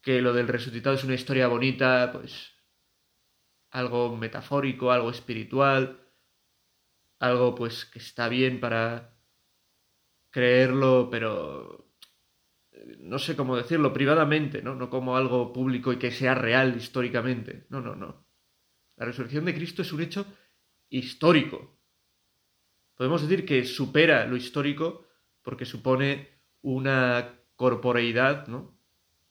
que 0.00 0.20
lo 0.20 0.32
del 0.32 0.48
resucitado 0.48 0.96
es 0.96 1.04
una 1.04 1.14
historia 1.14 1.48
bonita, 1.48 2.10
pues 2.12 2.52
algo 3.70 4.16
metafórico, 4.16 4.92
algo 4.92 5.10
espiritual, 5.10 6.00
algo 7.18 7.54
pues 7.54 7.84
que 7.84 7.98
está 7.98 8.28
bien 8.28 8.60
para 8.60 9.16
creerlo, 10.30 11.08
pero 11.10 11.90
eh, 12.72 12.96
no 13.00 13.18
sé 13.18 13.36
cómo 13.36 13.56
decirlo, 13.56 13.92
privadamente, 13.92 14.62
¿no? 14.62 14.74
No 14.74 14.90
como 14.90 15.16
algo 15.16 15.52
público 15.52 15.92
y 15.92 15.98
que 15.98 16.10
sea 16.10 16.34
real 16.34 16.76
históricamente. 16.76 17.66
No, 17.70 17.80
no, 17.80 17.94
no. 17.94 18.23
La 18.96 19.06
resurrección 19.06 19.44
de 19.44 19.54
Cristo 19.54 19.82
es 19.82 19.92
un 19.92 20.02
hecho 20.02 20.26
histórico. 20.88 21.78
Podemos 22.94 23.22
decir 23.22 23.44
que 23.44 23.64
supera 23.64 24.26
lo 24.26 24.36
histórico 24.36 25.06
porque 25.42 25.64
supone 25.64 26.28
una 26.62 27.40
corporeidad, 27.56 28.46
¿no? 28.46 28.78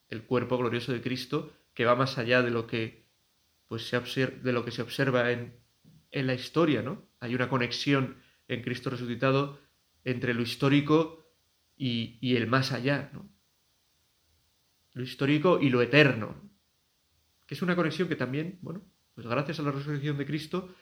El 0.09 0.23
cuerpo 0.23 0.57
glorioso 0.57 0.91
de 0.91 1.01
Cristo 1.01 1.53
que 1.73 1.85
va 1.85 1.95
más 1.95 2.17
allá 2.17 2.41
de 2.41 2.51
lo 2.51 2.67
que 2.67 3.03
pues 3.67 3.87
se 3.87 4.27
de 4.27 4.53
lo 4.53 4.63
que 4.63 4.71
se 4.71 4.81
observa 4.81 5.31
en, 5.31 5.59
en 6.11 6.27
la 6.27 6.33
historia, 6.33 6.81
¿no? 6.81 7.09
Hay 7.19 7.33
una 7.33 7.49
conexión 7.49 8.21
en 8.47 8.61
Cristo 8.61 8.89
resucitado 8.89 9.59
entre 10.03 10.33
lo 10.33 10.41
histórico 10.41 11.23
y, 11.75 12.35
el 12.35 12.47
más 12.47 12.71
allá, 12.71 13.09
¿no? 13.13 13.29
Lo 14.93 15.03
histórico 15.03 15.59
y 15.59 15.69
lo 15.69 15.81
eterno, 15.81 16.35
que 17.47 17.55
es 17.55 17.61
una 17.61 17.75
conexión 17.75 18.07
que 18.07 18.15
también, 18.15 18.59
bueno, 18.61 18.83
pues 19.13 19.27
gracias 19.27 19.59
a 19.59 19.63
la 19.63 19.71
resurrección 19.71 20.17
de 20.17 20.25
Cristo, 20.25 20.73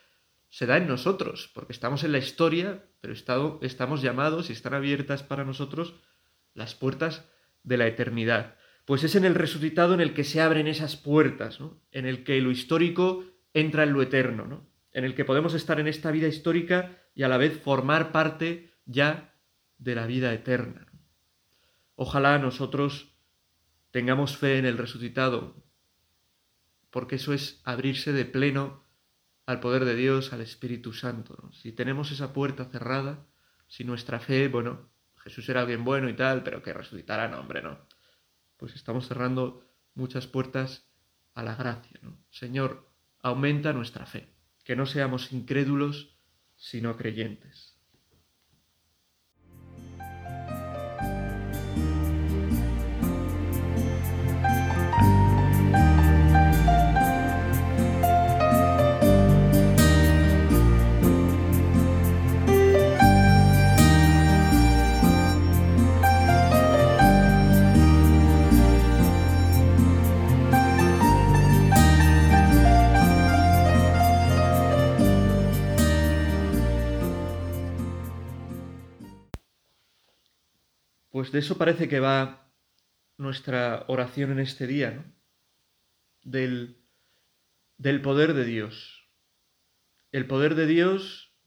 se 0.49 0.65
da 0.65 0.77
en 0.77 0.87
nosotros, 0.87 1.49
porque 1.53 1.73
estamos 1.73 2.03
en 2.03 2.11
la 2.11 2.17
historia, 2.17 2.83
pero 2.99 3.13
estamos 3.13 4.01
llamados 4.01 4.49
y 4.49 4.53
están 4.53 4.73
abiertas 4.73 5.23
para 5.23 5.45
nosotros 5.45 5.95
las 6.53 6.75
puertas 6.75 7.25
de 7.63 7.77
la 7.77 7.87
eternidad. 7.87 8.55
Pues 8.85 9.03
es 9.03 9.15
en 9.15 9.23
el 9.23 9.35
resucitado 9.35 9.93
en 9.93 10.01
el 10.01 10.13
que 10.13 10.23
se 10.23 10.41
abren 10.41 10.67
esas 10.67 10.97
puertas, 10.97 11.59
¿no? 11.59 11.81
en 11.91 12.05
el 12.05 12.23
que 12.23 12.41
lo 12.41 12.51
histórico 12.51 13.23
entra 13.53 13.83
en 13.83 13.93
lo 13.93 14.01
eterno, 14.01 14.45
¿no? 14.45 14.67
en 14.91 15.05
el 15.05 15.15
que 15.15 15.25
podemos 15.25 15.53
estar 15.53 15.79
en 15.79 15.87
esta 15.87 16.11
vida 16.11 16.27
histórica 16.27 16.97
y 17.15 17.23
a 17.23 17.29
la 17.29 17.37
vez 17.37 17.61
formar 17.61 18.11
parte 18.11 18.71
ya 18.85 19.33
de 19.77 19.95
la 19.95 20.05
vida 20.05 20.33
eterna. 20.33 20.87
Ojalá 21.95 22.39
nosotros 22.39 23.15
tengamos 23.91 24.37
fe 24.37 24.57
en 24.57 24.65
el 24.65 24.77
resucitado, 24.77 25.60
porque 26.91 27.15
eso 27.15 27.33
es 27.33 27.61
abrirse 27.63 28.13
de 28.13 28.25
pleno 28.25 28.83
al 29.45 29.59
poder 29.59 29.85
de 29.85 29.95
Dios, 29.95 30.33
al 30.33 30.41
Espíritu 30.41 30.93
Santo. 30.93 31.49
Si 31.51 31.71
tenemos 31.71 32.11
esa 32.11 32.33
puerta 32.33 32.65
cerrada, 32.65 33.25
si 33.67 33.83
nuestra 33.83 34.19
fe, 34.19 34.47
bueno, 34.47 34.91
Jesús 35.17 35.47
era 35.49 35.61
alguien 35.61 35.83
bueno 35.83 36.09
y 36.09 36.15
tal, 36.15 36.43
pero 36.43 36.61
que 36.61 36.73
resucitará, 36.73 37.27
no, 37.27 37.39
hombre, 37.39 37.61
no. 37.61 37.79
Pues 38.57 38.75
estamos 38.75 39.07
cerrando 39.07 39.65
muchas 39.95 40.27
puertas 40.27 40.87
a 41.33 41.43
la 41.43 41.55
gracia, 41.55 41.99
¿no? 42.03 42.17
Señor, 42.29 42.89
aumenta 43.21 43.73
nuestra 43.73 44.05
fe, 44.05 44.29
que 44.63 44.75
no 44.75 44.85
seamos 44.85 45.31
incrédulos, 45.31 46.17
sino 46.55 46.97
creyentes. 46.97 47.70
Pues 81.21 81.31
de 81.31 81.37
eso 81.37 81.55
parece 81.55 81.87
que 81.87 81.99
va 81.99 82.51
nuestra 83.15 83.85
oración 83.89 84.31
en 84.31 84.39
este 84.39 84.65
día, 84.65 84.89
¿no? 84.89 85.05
Del, 86.23 86.83
del 87.77 88.01
poder 88.01 88.33
de 88.33 88.43
Dios. 88.43 89.07
El 90.11 90.25
poder 90.25 90.55
de 90.55 90.65
Dios 90.65 91.37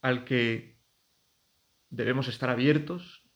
al 0.00 0.24
que 0.24 0.82
debemos 1.90 2.26
estar 2.26 2.48
abiertos, 2.48 3.28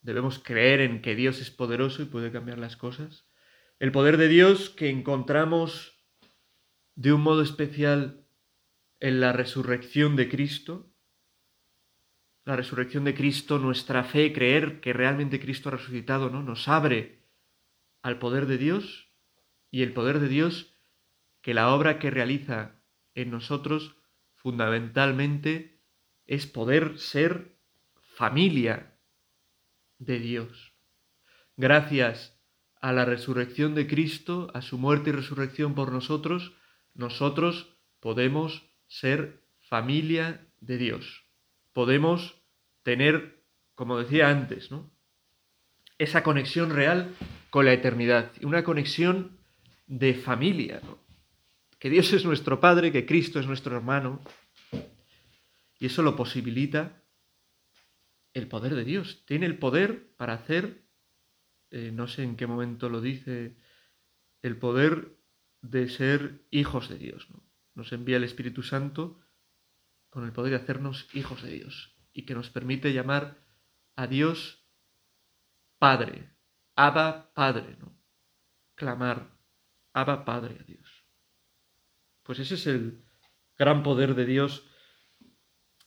debemos 0.00 0.40
creer 0.40 0.80
en 0.80 1.02
que 1.02 1.14
Dios 1.14 1.40
es 1.40 1.52
poderoso 1.52 2.02
y 2.02 2.06
puede 2.06 2.32
cambiar 2.32 2.58
las 2.58 2.76
cosas. 2.76 3.30
El 3.78 3.92
poder 3.92 4.16
de 4.16 4.26
Dios 4.26 4.70
que 4.70 4.90
encontramos 4.90 6.04
de 6.96 7.12
un 7.12 7.20
modo 7.20 7.42
especial 7.42 8.26
en 8.98 9.20
la 9.20 9.32
resurrección 9.32 10.16
de 10.16 10.28
Cristo, 10.28 10.87
la 12.48 12.56
resurrección 12.56 13.04
de 13.04 13.14
Cristo, 13.14 13.58
nuestra 13.58 14.04
fe, 14.04 14.32
creer 14.32 14.80
que 14.80 14.94
realmente 14.94 15.38
Cristo 15.38 15.68
ha 15.68 15.72
resucitado, 15.72 16.30
¿no? 16.30 16.42
Nos 16.42 16.66
abre 16.66 17.18
al 18.00 18.18
poder 18.18 18.46
de 18.46 18.56
Dios 18.56 19.12
y 19.70 19.82
el 19.82 19.92
poder 19.92 20.18
de 20.18 20.28
Dios 20.28 20.72
que 21.42 21.52
la 21.52 21.74
obra 21.74 21.98
que 21.98 22.08
realiza 22.10 22.80
en 23.14 23.30
nosotros 23.30 23.96
fundamentalmente 24.34 25.82
es 26.24 26.46
poder 26.46 26.98
ser 26.98 27.58
familia 28.16 28.98
de 29.98 30.18
Dios. 30.18 30.72
Gracias 31.58 32.40
a 32.80 32.94
la 32.94 33.04
resurrección 33.04 33.74
de 33.74 33.86
Cristo, 33.86 34.50
a 34.54 34.62
su 34.62 34.78
muerte 34.78 35.10
y 35.10 35.12
resurrección 35.12 35.74
por 35.74 35.92
nosotros, 35.92 36.54
nosotros 36.94 37.76
podemos 38.00 38.70
ser 38.86 39.44
familia 39.60 40.48
de 40.60 40.78
Dios. 40.78 41.26
Podemos 41.74 42.37
tener, 42.88 43.44
como 43.74 43.98
decía 43.98 44.30
antes, 44.30 44.70
¿no? 44.70 44.90
esa 45.98 46.22
conexión 46.22 46.70
real 46.70 47.14
con 47.50 47.66
la 47.66 47.74
eternidad, 47.74 48.32
una 48.40 48.64
conexión 48.64 49.36
de 49.86 50.14
familia, 50.14 50.80
que 51.78 51.90
Dios 51.90 52.10
es 52.14 52.24
nuestro 52.24 52.60
Padre, 52.60 52.90
que 52.90 53.04
Cristo 53.04 53.40
es 53.40 53.46
nuestro 53.46 53.76
hermano, 53.76 54.22
y 55.78 55.84
eso 55.84 56.00
lo 56.00 56.16
posibilita 56.16 57.04
el 58.32 58.48
poder 58.48 58.74
de 58.74 58.84
Dios. 58.84 59.22
Tiene 59.26 59.44
el 59.44 59.58
poder 59.58 60.14
para 60.16 60.32
hacer, 60.32 60.86
eh, 61.70 61.90
no 61.92 62.08
sé 62.08 62.22
en 62.22 62.36
qué 62.36 62.46
momento 62.46 62.88
lo 62.88 63.02
dice, 63.02 63.54
el 64.40 64.56
poder 64.56 65.14
de 65.60 65.90
ser 65.90 66.40
hijos 66.50 66.88
de 66.88 66.96
Dios. 66.96 67.28
Nos 67.74 67.92
envía 67.92 68.16
el 68.16 68.24
Espíritu 68.24 68.62
Santo 68.62 69.20
con 70.08 70.24
el 70.24 70.32
poder 70.32 70.52
de 70.52 70.64
hacernos 70.64 71.06
hijos 71.14 71.42
de 71.42 71.50
Dios 71.50 71.97
y 72.18 72.24
que 72.24 72.34
nos 72.34 72.50
permite 72.50 72.92
llamar 72.92 73.38
a 73.94 74.08
Dios 74.08 74.66
Padre, 75.78 76.34
Abba 76.74 77.32
Padre, 77.32 77.76
¿no? 77.78 77.96
Clamar, 78.74 79.38
Abba 79.92 80.24
Padre 80.24 80.56
a 80.58 80.64
Dios. 80.64 81.06
Pues 82.24 82.40
ese 82.40 82.56
es 82.56 82.66
el 82.66 83.04
gran 83.56 83.84
poder 83.84 84.16
de 84.16 84.26
Dios 84.26 84.68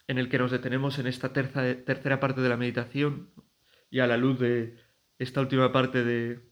en 0.07 0.19
el 0.19 0.29
que 0.29 0.37
nos 0.37 0.51
detenemos 0.51 0.99
en 0.99 1.07
esta 1.07 1.33
tercera 1.33 2.21
parte 2.21 2.39
de 2.39 2.47
la 2.47 2.55
meditación 2.55 3.33
y 3.89 3.99
a 3.99 4.07
la 4.07 4.15
luz 4.15 4.39
de 4.39 4.79
esta 5.19 5.41
última 5.41 5.73
parte 5.73 6.05
de, 6.05 6.49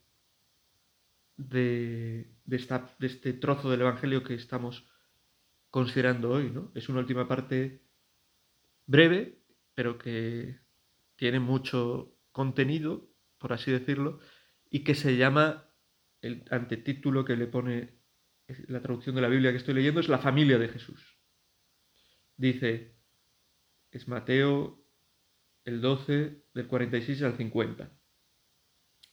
de, 1.38 2.36
de 2.44 2.58
este 3.00 3.32
trozo 3.32 3.72
del 3.72 3.80
Evangelio 3.80 4.26
que 4.26 4.34
estamos 4.34 4.86
considerando 5.70 6.32
hoy. 6.32 6.52
¿no? 6.52 6.70
Es 6.76 6.90
una 6.90 7.00
última 7.00 7.30
parte 7.30 7.88
breve, 8.86 9.39
pero 9.80 9.98
que 9.98 10.60
tiene 11.16 11.40
mucho 11.40 12.14
contenido, 12.34 13.08
por 13.38 13.54
así 13.54 13.72
decirlo, 13.72 14.20
y 14.70 14.84
que 14.84 14.94
se 14.94 15.16
llama, 15.16 15.72
el 16.20 16.44
antetítulo 16.52 17.24
que 17.24 17.38
le 17.38 17.48
pone 17.48 17.98
la 18.68 18.82
traducción 18.82 19.16
de 19.16 19.22
la 19.22 19.30
Biblia 19.30 19.52
que 19.52 19.58
estoy 19.58 19.76
leyendo, 19.76 20.02
es 20.02 20.10
la 20.10 20.18
familia 20.18 20.58
de 20.58 20.68
Jesús. 20.68 21.18
Dice, 22.36 22.98
es 23.90 24.10
Mateo 24.10 24.86
el 25.64 25.80
12 25.80 26.44
del 26.54 26.68
46 26.68 27.24
al 27.24 27.38
50. 27.38 27.90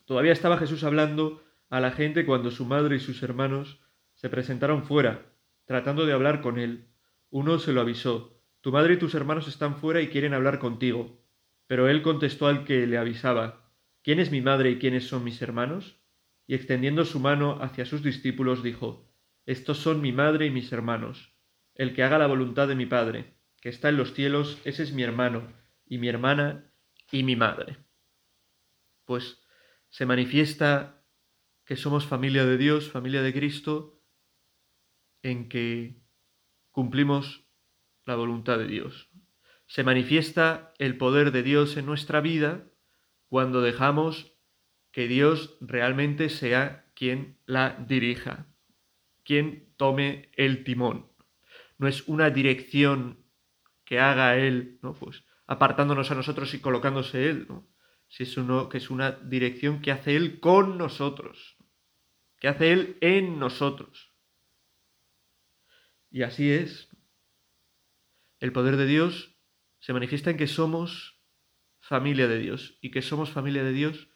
Todavía 0.03 0.33
estaba 0.33 0.57
Jesús 0.57 0.83
hablando 0.83 1.45
a 1.69 1.79
la 1.79 1.91
gente 1.91 2.25
cuando 2.25 2.51
su 2.51 2.65
madre 2.65 2.97
y 2.97 2.99
sus 2.99 3.23
hermanos 3.23 3.79
se 4.15 4.29
presentaron 4.29 4.83
fuera, 4.83 5.33
tratando 5.63 6.05
de 6.05 6.11
hablar 6.11 6.41
con 6.41 6.59
él. 6.59 6.89
Uno 7.29 7.57
se 7.57 7.71
lo 7.71 7.79
avisó, 7.79 8.36
tu 8.67 8.73
madre 8.73 8.95
y 8.95 8.97
tus 8.97 9.15
hermanos 9.15 9.47
están 9.47 9.77
fuera 9.77 10.01
y 10.01 10.09
quieren 10.09 10.33
hablar 10.33 10.59
contigo. 10.59 11.23
Pero 11.67 11.87
él 11.87 12.01
contestó 12.01 12.47
al 12.47 12.65
que 12.65 12.85
le 12.85 12.97
avisaba, 12.97 13.71
¿quién 14.03 14.19
es 14.19 14.29
mi 14.29 14.41
madre 14.41 14.71
y 14.71 14.77
quiénes 14.77 15.07
son 15.07 15.23
mis 15.23 15.41
hermanos? 15.41 16.01
Y 16.47 16.53
extendiendo 16.53 17.05
su 17.05 17.21
mano 17.21 17.59
hacia 17.61 17.85
sus 17.85 18.03
discípulos 18.03 18.63
dijo, 18.63 19.09
Estos 19.45 19.77
son 19.77 20.01
mi 20.01 20.11
madre 20.11 20.47
y 20.47 20.49
mis 20.49 20.69
hermanos. 20.73 21.33
El 21.75 21.95
que 21.95 22.03
haga 22.03 22.17
la 22.17 22.27
voluntad 22.27 22.67
de 22.67 22.75
mi 22.75 22.85
Padre, 22.85 23.37
que 23.61 23.69
está 23.69 23.87
en 23.87 23.95
los 23.95 24.13
cielos, 24.13 24.59
ese 24.65 24.83
es 24.83 24.91
mi 24.91 25.03
hermano, 25.03 25.47
y 25.85 25.97
mi 25.97 26.09
hermana, 26.09 26.69
y 27.09 27.23
mi 27.23 27.37
madre. 27.37 27.77
Pues 29.05 29.47
se 29.87 30.05
manifiesta 30.05 31.05
que 31.63 31.77
somos 31.77 32.05
familia 32.05 32.43
de 32.43 32.57
Dios, 32.57 32.91
familia 32.91 33.21
de 33.21 33.31
Cristo, 33.31 34.03
en 35.23 35.47
que 35.47 36.03
cumplimos 36.71 37.46
la 38.07 38.15
voluntad 38.15 38.57
de 38.57 38.67
Dios. 38.67 39.09
Se 39.67 39.83
manifiesta 39.83 40.73
el 40.79 40.97
poder 40.97 41.31
de 41.31 41.43
Dios 41.43 41.77
en 41.77 41.85
nuestra 41.85 42.21
vida 42.21 42.71
cuando 43.27 43.61
dejamos 43.61 44.33
que 44.91 45.07
Dios 45.07 45.57
realmente 45.59 46.29
sea 46.29 46.89
quien 46.95 47.37
la 47.45 47.85
dirija, 47.87 48.47
quien 49.23 49.73
tome 49.77 50.31
el 50.35 50.63
timón. 50.63 51.11
No 51.77 51.87
es 51.87 52.07
una 52.07 52.29
dirección 52.29 53.23
que 53.83 53.99
haga 53.99 54.37
Él, 54.37 54.79
¿no? 54.81 54.93
Pues 54.93 55.23
apartándonos 55.45 56.09
a 56.11 56.15
nosotros 56.15 56.53
y 56.53 56.59
colocándose 56.59 57.29
Él, 57.29 57.45
¿no? 57.47 57.67
Si 58.07 58.23
es 58.23 58.37
uno, 58.37 58.69
que 58.69 58.77
es 58.77 58.89
una 58.89 59.11
dirección 59.11 59.81
que 59.81 59.91
hace 59.91 60.15
Él 60.15 60.39
con 60.39 60.77
nosotros, 60.77 61.57
que 62.39 62.47
hace 62.47 62.71
Él 62.71 62.97
en 63.01 63.37
nosotros. 63.37 64.13
Y 66.09 66.23
así 66.23 66.49
es. 66.49 66.86
El 68.39 68.51
poder 68.51 68.77
de 68.77 68.85
Dios 68.85 69.35
se 69.79 69.93
manifiesta 69.93 70.29
en 70.29 70.37
que 70.37 70.47
somos 70.47 71.21
familia 71.79 72.27
de 72.27 72.39
Dios 72.39 72.77
y 72.81 72.91
que 72.91 73.01
somos 73.01 73.31
familia 73.31 73.63
de 73.63 73.71
Dios 73.71 74.09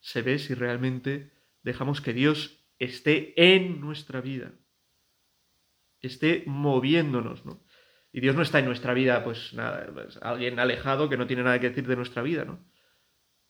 se 0.00 0.22
ve 0.22 0.38
si 0.38 0.54
realmente 0.54 1.32
dejamos 1.62 2.00
que 2.00 2.12
Dios 2.12 2.66
esté 2.78 3.34
en 3.54 3.80
nuestra 3.80 4.20
vida, 4.20 4.52
esté 6.00 6.42
moviéndonos, 6.46 7.44
¿no? 7.44 7.64
Y 8.10 8.20
Dios 8.20 8.34
no 8.34 8.42
está 8.42 8.58
en 8.58 8.66
nuestra 8.66 8.92
vida, 8.92 9.22
pues 9.24 9.54
nada, 9.54 9.88
pues, 9.92 10.18
alguien 10.20 10.58
alejado 10.58 11.08
que 11.08 11.16
no 11.16 11.26
tiene 11.26 11.44
nada 11.44 11.60
que 11.60 11.70
decir 11.70 11.86
de 11.86 11.96
nuestra 11.96 12.22
vida, 12.22 12.44
¿no? 12.44 12.58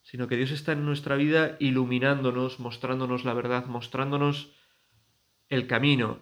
Sino 0.03 0.29
que 0.29 0.37
Dios 0.37 0.51
está 0.51 0.73
en 0.73 0.85
nuestra 0.85 1.17
vida 1.17 1.57
iluminándonos, 1.59 2.61
mostrándonos 2.61 3.25
la 3.25 3.35
verdad, 3.35 3.67
mostrándonos 3.67 4.55
el 5.49 5.67
camino, 5.67 6.21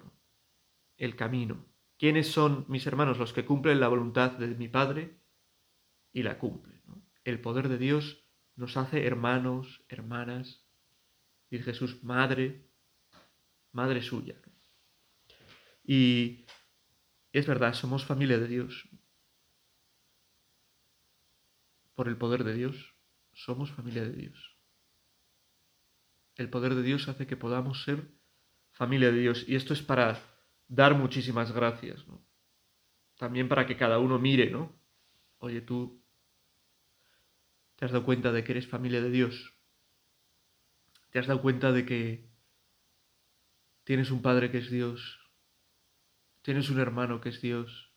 el 0.97 1.17
camino. 1.17 1.70
¿Quiénes 2.01 2.33
son 2.33 2.65
mis 2.67 2.87
hermanos? 2.87 3.19
Los 3.19 3.35
que 3.35 3.45
cumplen 3.45 3.79
la 3.79 3.89
voluntad 3.89 4.33
de 4.33 4.47
mi 4.55 4.69
Padre 4.69 5.21
y 6.15 6.23
la 6.23 6.39
cumplen. 6.39 6.81
El 7.25 7.43
poder 7.43 7.69
de 7.69 7.77
Dios 7.77 8.25
nos 8.57 8.79
hace 8.79 9.07
hermanos, 9.07 9.85
hermanas, 9.87 10.65
y 11.51 11.59
Jesús, 11.59 12.03
madre, 12.03 12.67
madre 13.73 14.01
suya. 14.01 14.41
Y 15.85 16.47
es 17.33 17.47
verdad, 17.47 17.75
somos 17.75 18.07
familia 18.07 18.39
de 18.39 18.49
Dios. 18.49 18.89
Por 21.95 22.09
el 22.09 22.17
poder 22.17 22.45
de 22.45 22.55
Dios, 22.55 22.95
somos 23.35 23.73
familia 23.73 24.05
de 24.05 24.13
Dios. 24.13 24.57
El 26.37 26.49
poder 26.49 26.75
de 26.77 26.83
Dios 26.83 27.09
hace 27.09 27.27
que 27.27 27.37
podamos 27.37 27.85
ser 27.85 28.11
familia 28.71 29.13
de 29.13 29.21
Dios. 29.21 29.45
Y 29.47 29.55
esto 29.55 29.75
es 29.75 29.83
para 29.83 30.30
dar 30.71 30.95
muchísimas 30.95 31.53
gracias, 31.53 32.09
¿no? 32.09 32.25
También 33.19 33.49
para 33.49 33.67
que 33.67 33.77
cada 33.77 33.99
uno 33.99 34.19
mire, 34.19 34.51
¿no? 34.51 34.73
Oye, 35.39 35.61
tú 35.61 36.03
te 37.77 37.85
has 37.85 37.93
dado 37.93 38.05
cuenta 38.05 38.33
de 38.33 38.43
que 38.43 38.53
eres 38.53 38.67
familia 38.67 39.03
de 39.03 39.11
Dios. 39.11 39.55
Te 41.11 41.19
has 41.19 41.27
dado 41.27 41.43
cuenta 41.43 41.73
de 41.73 41.85
que 41.85 42.31
tienes 43.85 44.11
un 44.11 44.23
Padre 44.23 44.51
que 44.51 44.59
es 44.59 44.71
Dios 44.71 45.21
Tienes 46.43 46.71
un 46.71 46.81
hermano 46.81 47.21
que 47.21 47.29
es 47.29 47.43
Dios, 47.43 47.93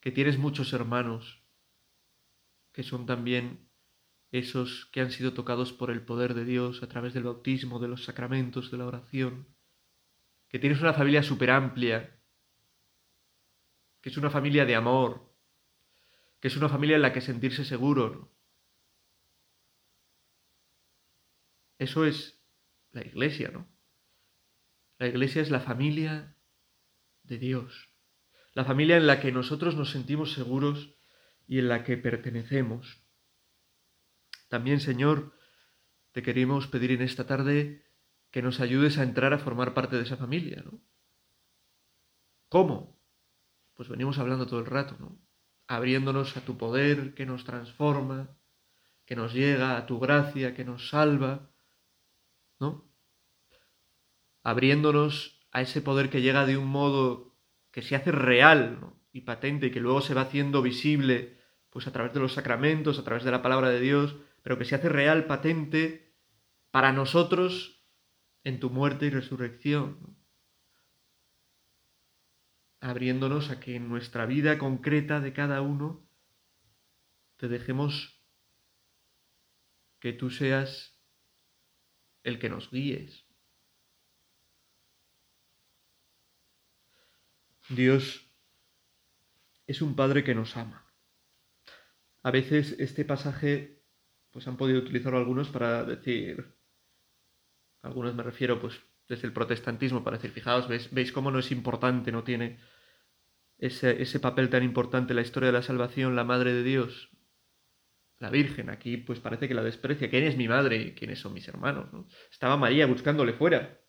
que 0.00 0.10
tienes 0.10 0.38
muchos 0.38 0.72
hermanos 0.72 1.44
que 2.72 2.82
son 2.82 3.06
también 3.06 3.68
esos 4.32 4.86
que 4.86 5.00
han 5.00 5.10
sido 5.10 5.32
tocados 5.32 5.72
por 5.72 5.90
el 5.90 6.02
poder 6.04 6.34
de 6.34 6.44
Dios 6.44 6.82
a 6.82 6.88
través 6.88 7.14
del 7.14 7.24
bautismo, 7.24 7.78
de 7.78 7.88
los 7.88 8.04
sacramentos, 8.04 8.70
de 8.70 8.78
la 8.78 8.86
oración, 8.86 9.46
que 10.50 10.58
tienes 10.58 10.80
una 10.80 10.92
familia 10.92 11.22
súper 11.22 11.50
amplia, 11.50 12.20
que 14.00 14.08
es 14.08 14.16
una 14.16 14.30
familia 14.30 14.66
de 14.66 14.74
amor, 14.74 15.32
que 16.40 16.48
es 16.48 16.56
una 16.56 16.68
familia 16.68 16.96
en 16.96 17.02
la 17.02 17.12
que 17.12 17.20
sentirse 17.20 17.64
seguro. 17.64 18.34
Eso 21.78 22.04
es 22.04 22.42
la 22.90 23.06
iglesia, 23.06 23.50
¿no? 23.52 23.68
La 24.98 25.06
iglesia 25.06 25.40
es 25.40 25.50
la 25.50 25.60
familia 25.60 26.36
de 27.22 27.38
Dios, 27.38 27.88
la 28.52 28.64
familia 28.64 28.96
en 28.96 29.06
la 29.06 29.20
que 29.20 29.30
nosotros 29.30 29.76
nos 29.76 29.92
sentimos 29.92 30.32
seguros 30.32 30.96
y 31.46 31.60
en 31.60 31.68
la 31.68 31.84
que 31.84 31.96
pertenecemos. 31.96 33.04
También, 34.48 34.80
Señor, 34.80 35.38
te 36.10 36.22
queremos 36.22 36.66
pedir 36.66 36.90
en 36.90 37.02
esta 37.02 37.26
tarde 37.26 37.84
que 38.30 38.42
nos 38.42 38.60
ayudes 38.60 38.98
a 38.98 39.02
entrar 39.02 39.32
a 39.32 39.38
formar 39.38 39.74
parte 39.74 39.96
de 39.96 40.02
esa 40.02 40.16
familia, 40.16 40.62
¿no? 40.64 40.80
¿Cómo? 42.48 42.98
Pues 43.74 43.88
venimos 43.88 44.18
hablando 44.18 44.46
todo 44.46 44.60
el 44.60 44.66
rato, 44.66 44.96
¿no? 44.98 45.18
abriéndonos 45.70 46.36
a 46.36 46.40
tu 46.40 46.58
poder 46.58 47.14
que 47.14 47.26
nos 47.26 47.44
transforma, 47.44 48.36
que 49.06 49.14
nos 49.14 49.32
llega, 49.32 49.76
a 49.76 49.86
tu 49.86 50.00
gracia 50.00 50.52
que 50.52 50.64
nos 50.64 50.88
salva, 50.88 51.48
¿no? 52.58 52.90
Abriéndonos 54.42 55.46
a 55.52 55.62
ese 55.62 55.80
poder 55.80 56.10
que 56.10 56.22
llega 56.22 56.44
de 56.44 56.56
un 56.56 56.66
modo 56.66 57.36
que 57.70 57.82
se 57.82 57.94
hace 57.94 58.10
real 58.10 58.80
y 59.12 59.20
patente 59.20 59.66
y 59.66 59.70
que 59.70 59.78
luego 59.78 60.00
se 60.00 60.12
va 60.12 60.22
haciendo 60.22 60.60
visible 60.60 61.38
pues 61.70 61.86
a 61.86 61.92
través 61.92 62.12
de 62.14 62.18
los 62.18 62.32
sacramentos, 62.32 62.98
a 62.98 63.04
través 63.04 63.22
de 63.22 63.30
la 63.30 63.42
palabra 63.42 63.68
de 63.68 63.78
Dios, 63.78 64.16
pero 64.42 64.58
que 64.58 64.64
se 64.64 64.74
hace 64.74 64.88
real, 64.88 65.26
patente 65.26 66.16
para 66.72 66.92
nosotros 66.92 67.79
en 68.44 68.60
tu 68.60 68.70
muerte 68.70 69.06
y 69.06 69.10
resurrección. 69.10 70.16
Abriéndonos 72.80 73.50
a 73.50 73.60
que 73.60 73.76
en 73.76 73.88
nuestra 73.88 74.26
vida 74.26 74.58
concreta 74.58 75.20
de 75.20 75.32
cada 75.32 75.60
uno 75.60 76.08
te 77.36 77.48
dejemos 77.48 78.20
que 79.98 80.12
tú 80.12 80.30
seas 80.30 80.98
el 82.22 82.38
que 82.38 82.48
nos 82.48 82.70
guíes. 82.70 83.26
Dios 87.68 88.26
es 89.66 89.80
un 89.80 89.94
Padre 89.94 90.24
que 90.24 90.34
nos 90.34 90.56
ama. 90.56 90.92
A 92.22 92.30
veces 92.30 92.74
este 92.78 93.04
pasaje, 93.04 93.82
pues 94.30 94.48
han 94.48 94.56
podido 94.56 94.80
utilizarlo 94.80 95.18
algunos 95.18 95.48
para 95.48 95.84
decir, 95.84 96.59
algunos 97.82 98.14
me 98.14 98.22
refiero 98.22 98.60
pues 98.60 98.80
desde 99.08 99.26
el 99.26 99.32
protestantismo 99.32 100.04
para 100.04 100.16
decir, 100.16 100.30
fijaos, 100.30 100.68
veis, 100.68 101.12
cómo 101.12 101.30
no 101.30 101.38
es 101.38 101.50
importante, 101.50 102.12
no 102.12 102.22
tiene 102.22 102.60
ese, 103.58 104.00
ese 104.00 104.20
papel 104.20 104.48
tan 104.48 104.62
importante 104.62 105.14
la 105.14 105.22
historia 105.22 105.48
de 105.48 105.52
la 105.52 105.62
salvación, 105.62 106.14
la 106.14 106.24
Madre 106.24 106.52
de 106.52 106.62
Dios, 106.62 107.10
la 108.18 108.30
Virgen. 108.30 108.70
Aquí 108.70 108.96
pues 108.98 109.18
parece 109.18 109.48
que 109.48 109.54
la 109.54 109.64
desprecia. 109.64 110.08
¿Quién 110.08 110.24
es 110.24 110.36
mi 110.36 110.46
madre 110.46 110.94
quiénes 110.94 111.18
son 111.18 111.34
mis 111.34 111.48
hermanos? 111.48 111.88
Estaba 112.30 112.56
María 112.56 112.86
buscándole 112.86 113.32
fuera. 113.32 113.80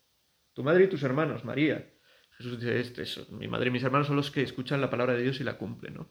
Tu 0.54 0.64
madre 0.64 0.84
y 0.84 0.88
tus 0.88 1.02
hermanos, 1.02 1.44
María. 1.44 1.88
Jesús 2.36 2.58
dice, 2.58 2.80
este, 2.80 3.02
eso, 3.02 3.26
mi 3.30 3.46
madre 3.46 3.68
y 3.68 3.70
mis 3.70 3.84
hermanos 3.84 4.08
son 4.08 4.16
los 4.16 4.30
que 4.30 4.42
escuchan 4.42 4.80
la 4.80 4.90
palabra 4.90 5.14
de 5.14 5.22
Dios 5.22 5.40
y 5.40 5.44
la 5.44 5.58
cumplen, 5.58 5.94
¿no? 5.94 6.10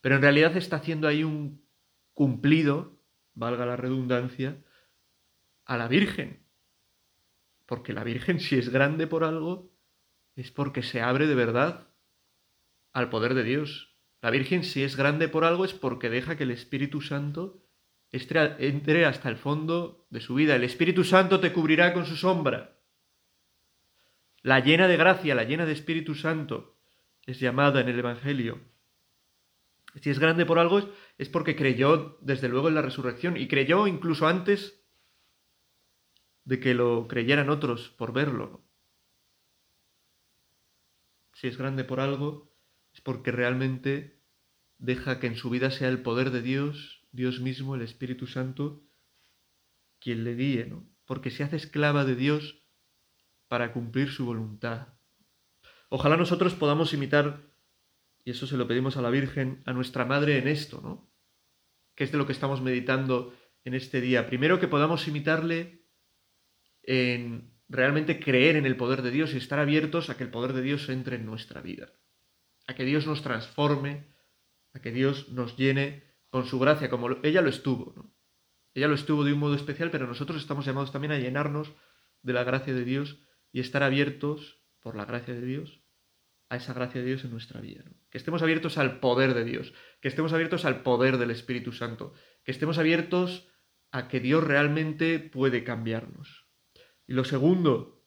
Pero 0.00 0.16
en 0.16 0.22
realidad 0.22 0.56
está 0.56 0.76
haciendo 0.76 1.06
ahí 1.06 1.22
un 1.22 1.64
cumplido, 2.12 3.00
valga 3.34 3.64
la 3.64 3.76
redundancia, 3.76 4.62
a 5.64 5.76
la 5.76 5.88
Virgen. 5.88 6.41
Porque 7.72 7.94
la 7.94 8.04
Virgen, 8.04 8.38
si 8.38 8.58
es 8.58 8.68
grande 8.68 9.06
por 9.06 9.24
algo, 9.24 9.72
es 10.36 10.50
porque 10.50 10.82
se 10.82 11.00
abre 11.00 11.26
de 11.26 11.34
verdad 11.34 11.88
al 12.92 13.08
poder 13.08 13.32
de 13.32 13.44
Dios. 13.44 13.96
La 14.20 14.28
Virgen, 14.28 14.62
si 14.62 14.82
es 14.82 14.94
grande 14.94 15.26
por 15.26 15.46
algo, 15.46 15.64
es 15.64 15.72
porque 15.72 16.10
deja 16.10 16.36
que 16.36 16.42
el 16.42 16.50
Espíritu 16.50 17.00
Santo 17.00 17.64
entre 18.10 19.06
hasta 19.06 19.30
el 19.30 19.38
fondo 19.38 20.06
de 20.10 20.20
su 20.20 20.34
vida. 20.34 20.54
El 20.54 20.64
Espíritu 20.64 21.02
Santo 21.02 21.40
te 21.40 21.54
cubrirá 21.54 21.94
con 21.94 22.04
su 22.04 22.14
sombra. 22.16 22.76
La 24.42 24.60
llena 24.60 24.86
de 24.86 24.98
gracia, 24.98 25.34
la 25.34 25.44
llena 25.44 25.64
de 25.64 25.72
Espíritu 25.72 26.14
Santo, 26.14 26.76
es 27.24 27.40
llamada 27.40 27.80
en 27.80 27.88
el 27.88 27.98
Evangelio 27.98 28.60
si 30.00 30.10
es 30.10 30.18
grande 30.18 30.46
por 30.46 30.58
algo 30.58 30.80
es 31.18 31.28
porque 31.28 31.56
creyó 31.56 32.18
desde 32.22 32.48
luego 32.48 32.68
en 32.68 32.74
la 32.74 32.82
resurrección 32.82 33.36
y 33.36 33.46
creyó 33.46 33.86
incluso 33.86 34.26
antes 34.26 34.81
de 36.44 36.60
que 36.60 36.74
lo 36.74 37.06
creyeran 37.08 37.50
otros 37.50 37.90
por 37.90 38.12
verlo. 38.12 38.64
Si 41.34 41.46
es 41.46 41.56
grande 41.56 41.84
por 41.84 42.00
algo 42.00 42.52
es 42.92 43.00
porque 43.00 43.32
realmente 43.32 44.20
deja 44.78 45.18
que 45.18 45.26
en 45.26 45.36
su 45.36 45.50
vida 45.50 45.70
sea 45.70 45.88
el 45.88 46.02
poder 46.02 46.30
de 46.30 46.42
Dios, 46.42 47.06
Dios 47.12 47.40
mismo, 47.40 47.74
el 47.74 47.82
Espíritu 47.82 48.26
Santo, 48.26 48.82
quien 49.98 50.24
le 50.24 50.34
guíe, 50.34 50.66
¿no? 50.66 50.84
Porque 51.06 51.30
se 51.30 51.44
hace 51.44 51.56
esclava 51.56 52.04
de 52.04 52.16
Dios 52.16 52.62
para 53.48 53.72
cumplir 53.72 54.10
su 54.10 54.26
voluntad. 54.26 54.88
Ojalá 55.88 56.16
nosotros 56.16 56.54
podamos 56.54 56.92
imitar 56.92 57.42
y 58.24 58.30
eso 58.30 58.46
se 58.46 58.56
lo 58.56 58.66
pedimos 58.66 58.96
a 58.96 59.02
la 59.02 59.10
Virgen, 59.10 59.62
a 59.66 59.72
nuestra 59.72 60.04
Madre 60.04 60.38
en 60.38 60.48
esto, 60.48 60.80
¿no? 60.82 61.10
Que 61.94 62.04
es 62.04 62.12
de 62.12 62.18
lo 62.18 62.26
que 62.26 62.32
estamos 62.32 62.60
meditando 62.60 63.34
en 63.64 63.74
este 63.74 64.00
día. 64.00 64.26
Primero 64.26 64.58
que 64.58 64.68
podamos 64.68 65.06
imitarle 65.06 65.81
en 66.82 67.52
realmente 67.68 68.20
creer 68.20 68.56
en 68.56 68.66
el 68.66 68.76
poder 68.76 69.02
de 69.02 69.10
Dios 69.10 69.32
y 69.32 69.38
estar 69.38 69.58
abiertos 69.58 70.10
a 70.10 70.16
que 70.16 70.24
el 70.24 70.30
poder 70.30 70.52
de 70.52 70.62
Dios 70.62 70.88
entre 70.88 71.16
en 71.16 71.26
nuestra 71.26 71.60
vida. 71.60 71.92
A 72.66 72.74
que 72.74 72.84
Dios 72.84 73.06
nos 73.06 73.22
transforme, 73.22 74.06
a 74.74 74.80
que 74.80 74.92
Dios 74.92 75.30
nos 75.30 75.56
llene 75.56 76.04
con 76.28 76.46
su 76.46 76.58
gracia, 76.58 76.90
como 76.90 77.10
ella 77.22 77.42
lo 77.42 77.48
estuvo, 77.48 77.92
¿no? 77.96 78.14
Ella 78.74 78.88
lo 78.88 78.94
estuvo 78.94 79.24
de 79.24 79.34
un 79.34 79.38
modo 79.38 79.54
especial, 79.54 79.90
pero 79.90 80.06
nosotros 80.06 80.40
estamos 80.40 80.64
llamados 80.64 80.92
también 80.92 81.12
a 81.12 81.18
llenarnos 81.18 81.72
de 82.22 82.32
la 82.32 82.44
gracia 82.44 82.72
de 82.72 82.84
Dios 82.84 83.18
y 83.52 83.60
estar 83.60 83.82
abiertos 83.82 84.62
por 84.80 84.96
la 84.96 85.04
gracia 85.04 85.34
de 85.34 85.44
Dios 85.44 85.82
a 86.48 86.56
esa 86.56 86.74
gracia 86.74 87.00
de 87.00 87.06
Dios 87.06 87.24
en 87.24 87.30
nuestra 87.30 87.60
vida. 87.60 87.84
Que 88.10 88.18
estemos 88.18 88.42
abiertos 88.42 88.76
al 88.76 89.00
poder 89.00 89.34
de 89.34 89.44
Dios, 89.44 89.72
que 90.00 90.08
estemos 90.08 90.32
abiertos 90.32 90.64
al 90.64 90.82
poder 90.82 91.16
del 91.16 91.30
Espíritu 91.30 91.72
Santo, 91.72 92.12
que 92.44 92.50
estemos 92.50 92.78
abiertos 92.78 93.48
a 93.90 94.08
que 94.08 94.20
Dios 94.20 94.44
realmente 94.44 95.18
puede 95.18 95.64
cambiarnos. 95.64 96.41
Y 97.06 97.14
lo 97.14 97.24
segundo, 97.24 98.04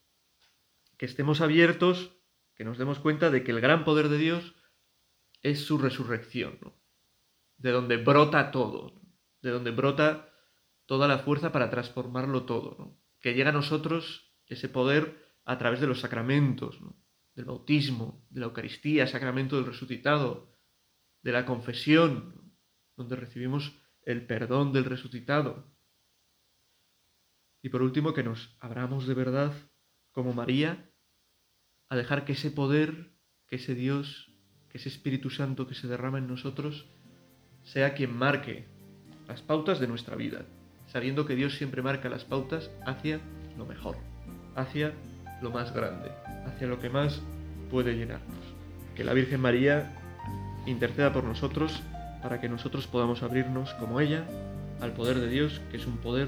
que 0.98 1.06
estemos 1.06 1.42
abiertos, 1.42 2.12
que 2.56 2.64
nos 2.64 2.78
demos 2.78 3.00
cuenta 3.00 3.30
de 3.30 3.44
que 3.44 3.52
el 3.52 3.62
gran 3.62 3.84
poder 3.84 4.10
de 4.10 4.18
Dios 4.18 4.56
es 5.42 5.66
su 5.66 5.78
resurrección, 5.78 6.58
de 7.58 7.72
donde 7.72 7.98
brota 7.98 8.52
todo, 8.52 9.02
de 9.42 9.52
donde 9.52 9.72
brota 9.72 10.34
toda 10.86 11.08
la 11.08 11.20
fuerza 11.20 11.52
para 11.52 11.70
transformarlo 11.70 12.46
todo, 12.46 12.98
que 13.20 13.34
llega 13.34 13.50
a 13.50 13.54
nosotros 13.54 14.34
ese 14.48 14.70
poder 14.70 15.24
a 15.44 15.58
través 15.58 15.80
de 15.82 15.88
los 15.88 16.00
sacramentos, 16.00 16.82
¿no? 16.82 16.96
del 17.36 17.46
bautismo, 17.46 18.26
de 18.30 18.40
la 18.40 18.46
Eucaristía, 18.48 19.08
sacramento 19.08 19.58
del 19.58 19.66
resucitado, 19.66 20.52
de 21.22 21.32
la 21.32 21.46
confesión, 21.46 22.56
donde 22.96 23.16
recibimos 23.18 23.78
el 24.04 24.26
perdón 24.26 24.72
del 24.72 24.86
resucitado. 24.86 25.75
Y 27.66 27.70
por 27.70 27.82
último, 27.82 28.14
que 28.14 28.22
nos 28.22 28.56
abramos 28.60 29.08
de 29.08 29.16
verdad, 29.16 29.52
como 30.12 30.34
María, 30.34 30.88
a 31.90 31.96
dejar 31.96 32.24
que 32.24 32.34
ese 32.34 32.52
poder, 32.52 33.16
que 33.48 33.56
ese 33.56 33.74
Dios, 33.74 34.32
que 34.70 34.78
ese 34.78 34.88
Espíritu 34.90 35.32
Santo 35.32 35.66
que 35.66 35.74
se 35.74 35.88
derrama 35.88 36.20
en 36.20 36.28
nosotros, 36.28 36.86
sea 37.64 37.96
quien 37.96 38.16
marque 38.16 38.68
las 39.28 39.42
pautas 39.42 39.80
de 39.80 39.88
nuestra 39.88 40.16
vida, 40.16 40.46
sabiendo 40.86 41.26
que 41.26 41.36
Dios 41.36 41.56
siempre 41.56 41.82
marca 41.82 42.08
las 42.08 42.24
pautas 42.24 42.70
hacia 42.86 43.20
lo 43.58 43.66
mejor, 43.66 43.98
hacia 44.56 44.94
lo 45.42 45.50
más 45.50 45.74
grande, 45.74 46.12
hacia 46.46 46.68
lo 46.68 46.80
que 46.80 46.92
más 46.92 47.20
puede 47.72 47.96
llenarnos. 47.96 48.46
Que 48.96 49.04
la 49.04 49.14
Virgen 49.14 49.42
María 49.42 49.92
interceda 50.68 51.12
por 51.12 51.24
nosotros 51.24 51.82
para 52.22 52.40
que 52.40 52.48
nosotros 52.48 52.86
podamos 52.86 53.24
abrirnos 53.24 53.74
como 53.74 54.02
ella 54.02 54.24
al 54.82 54.94
poder 54.94 55.20
de 55.20 55.30
Dios, 55.30 55.64
que 55.72 55.78
es 55.78 55.88
un 55.88 55.98
poder 55.98 56.28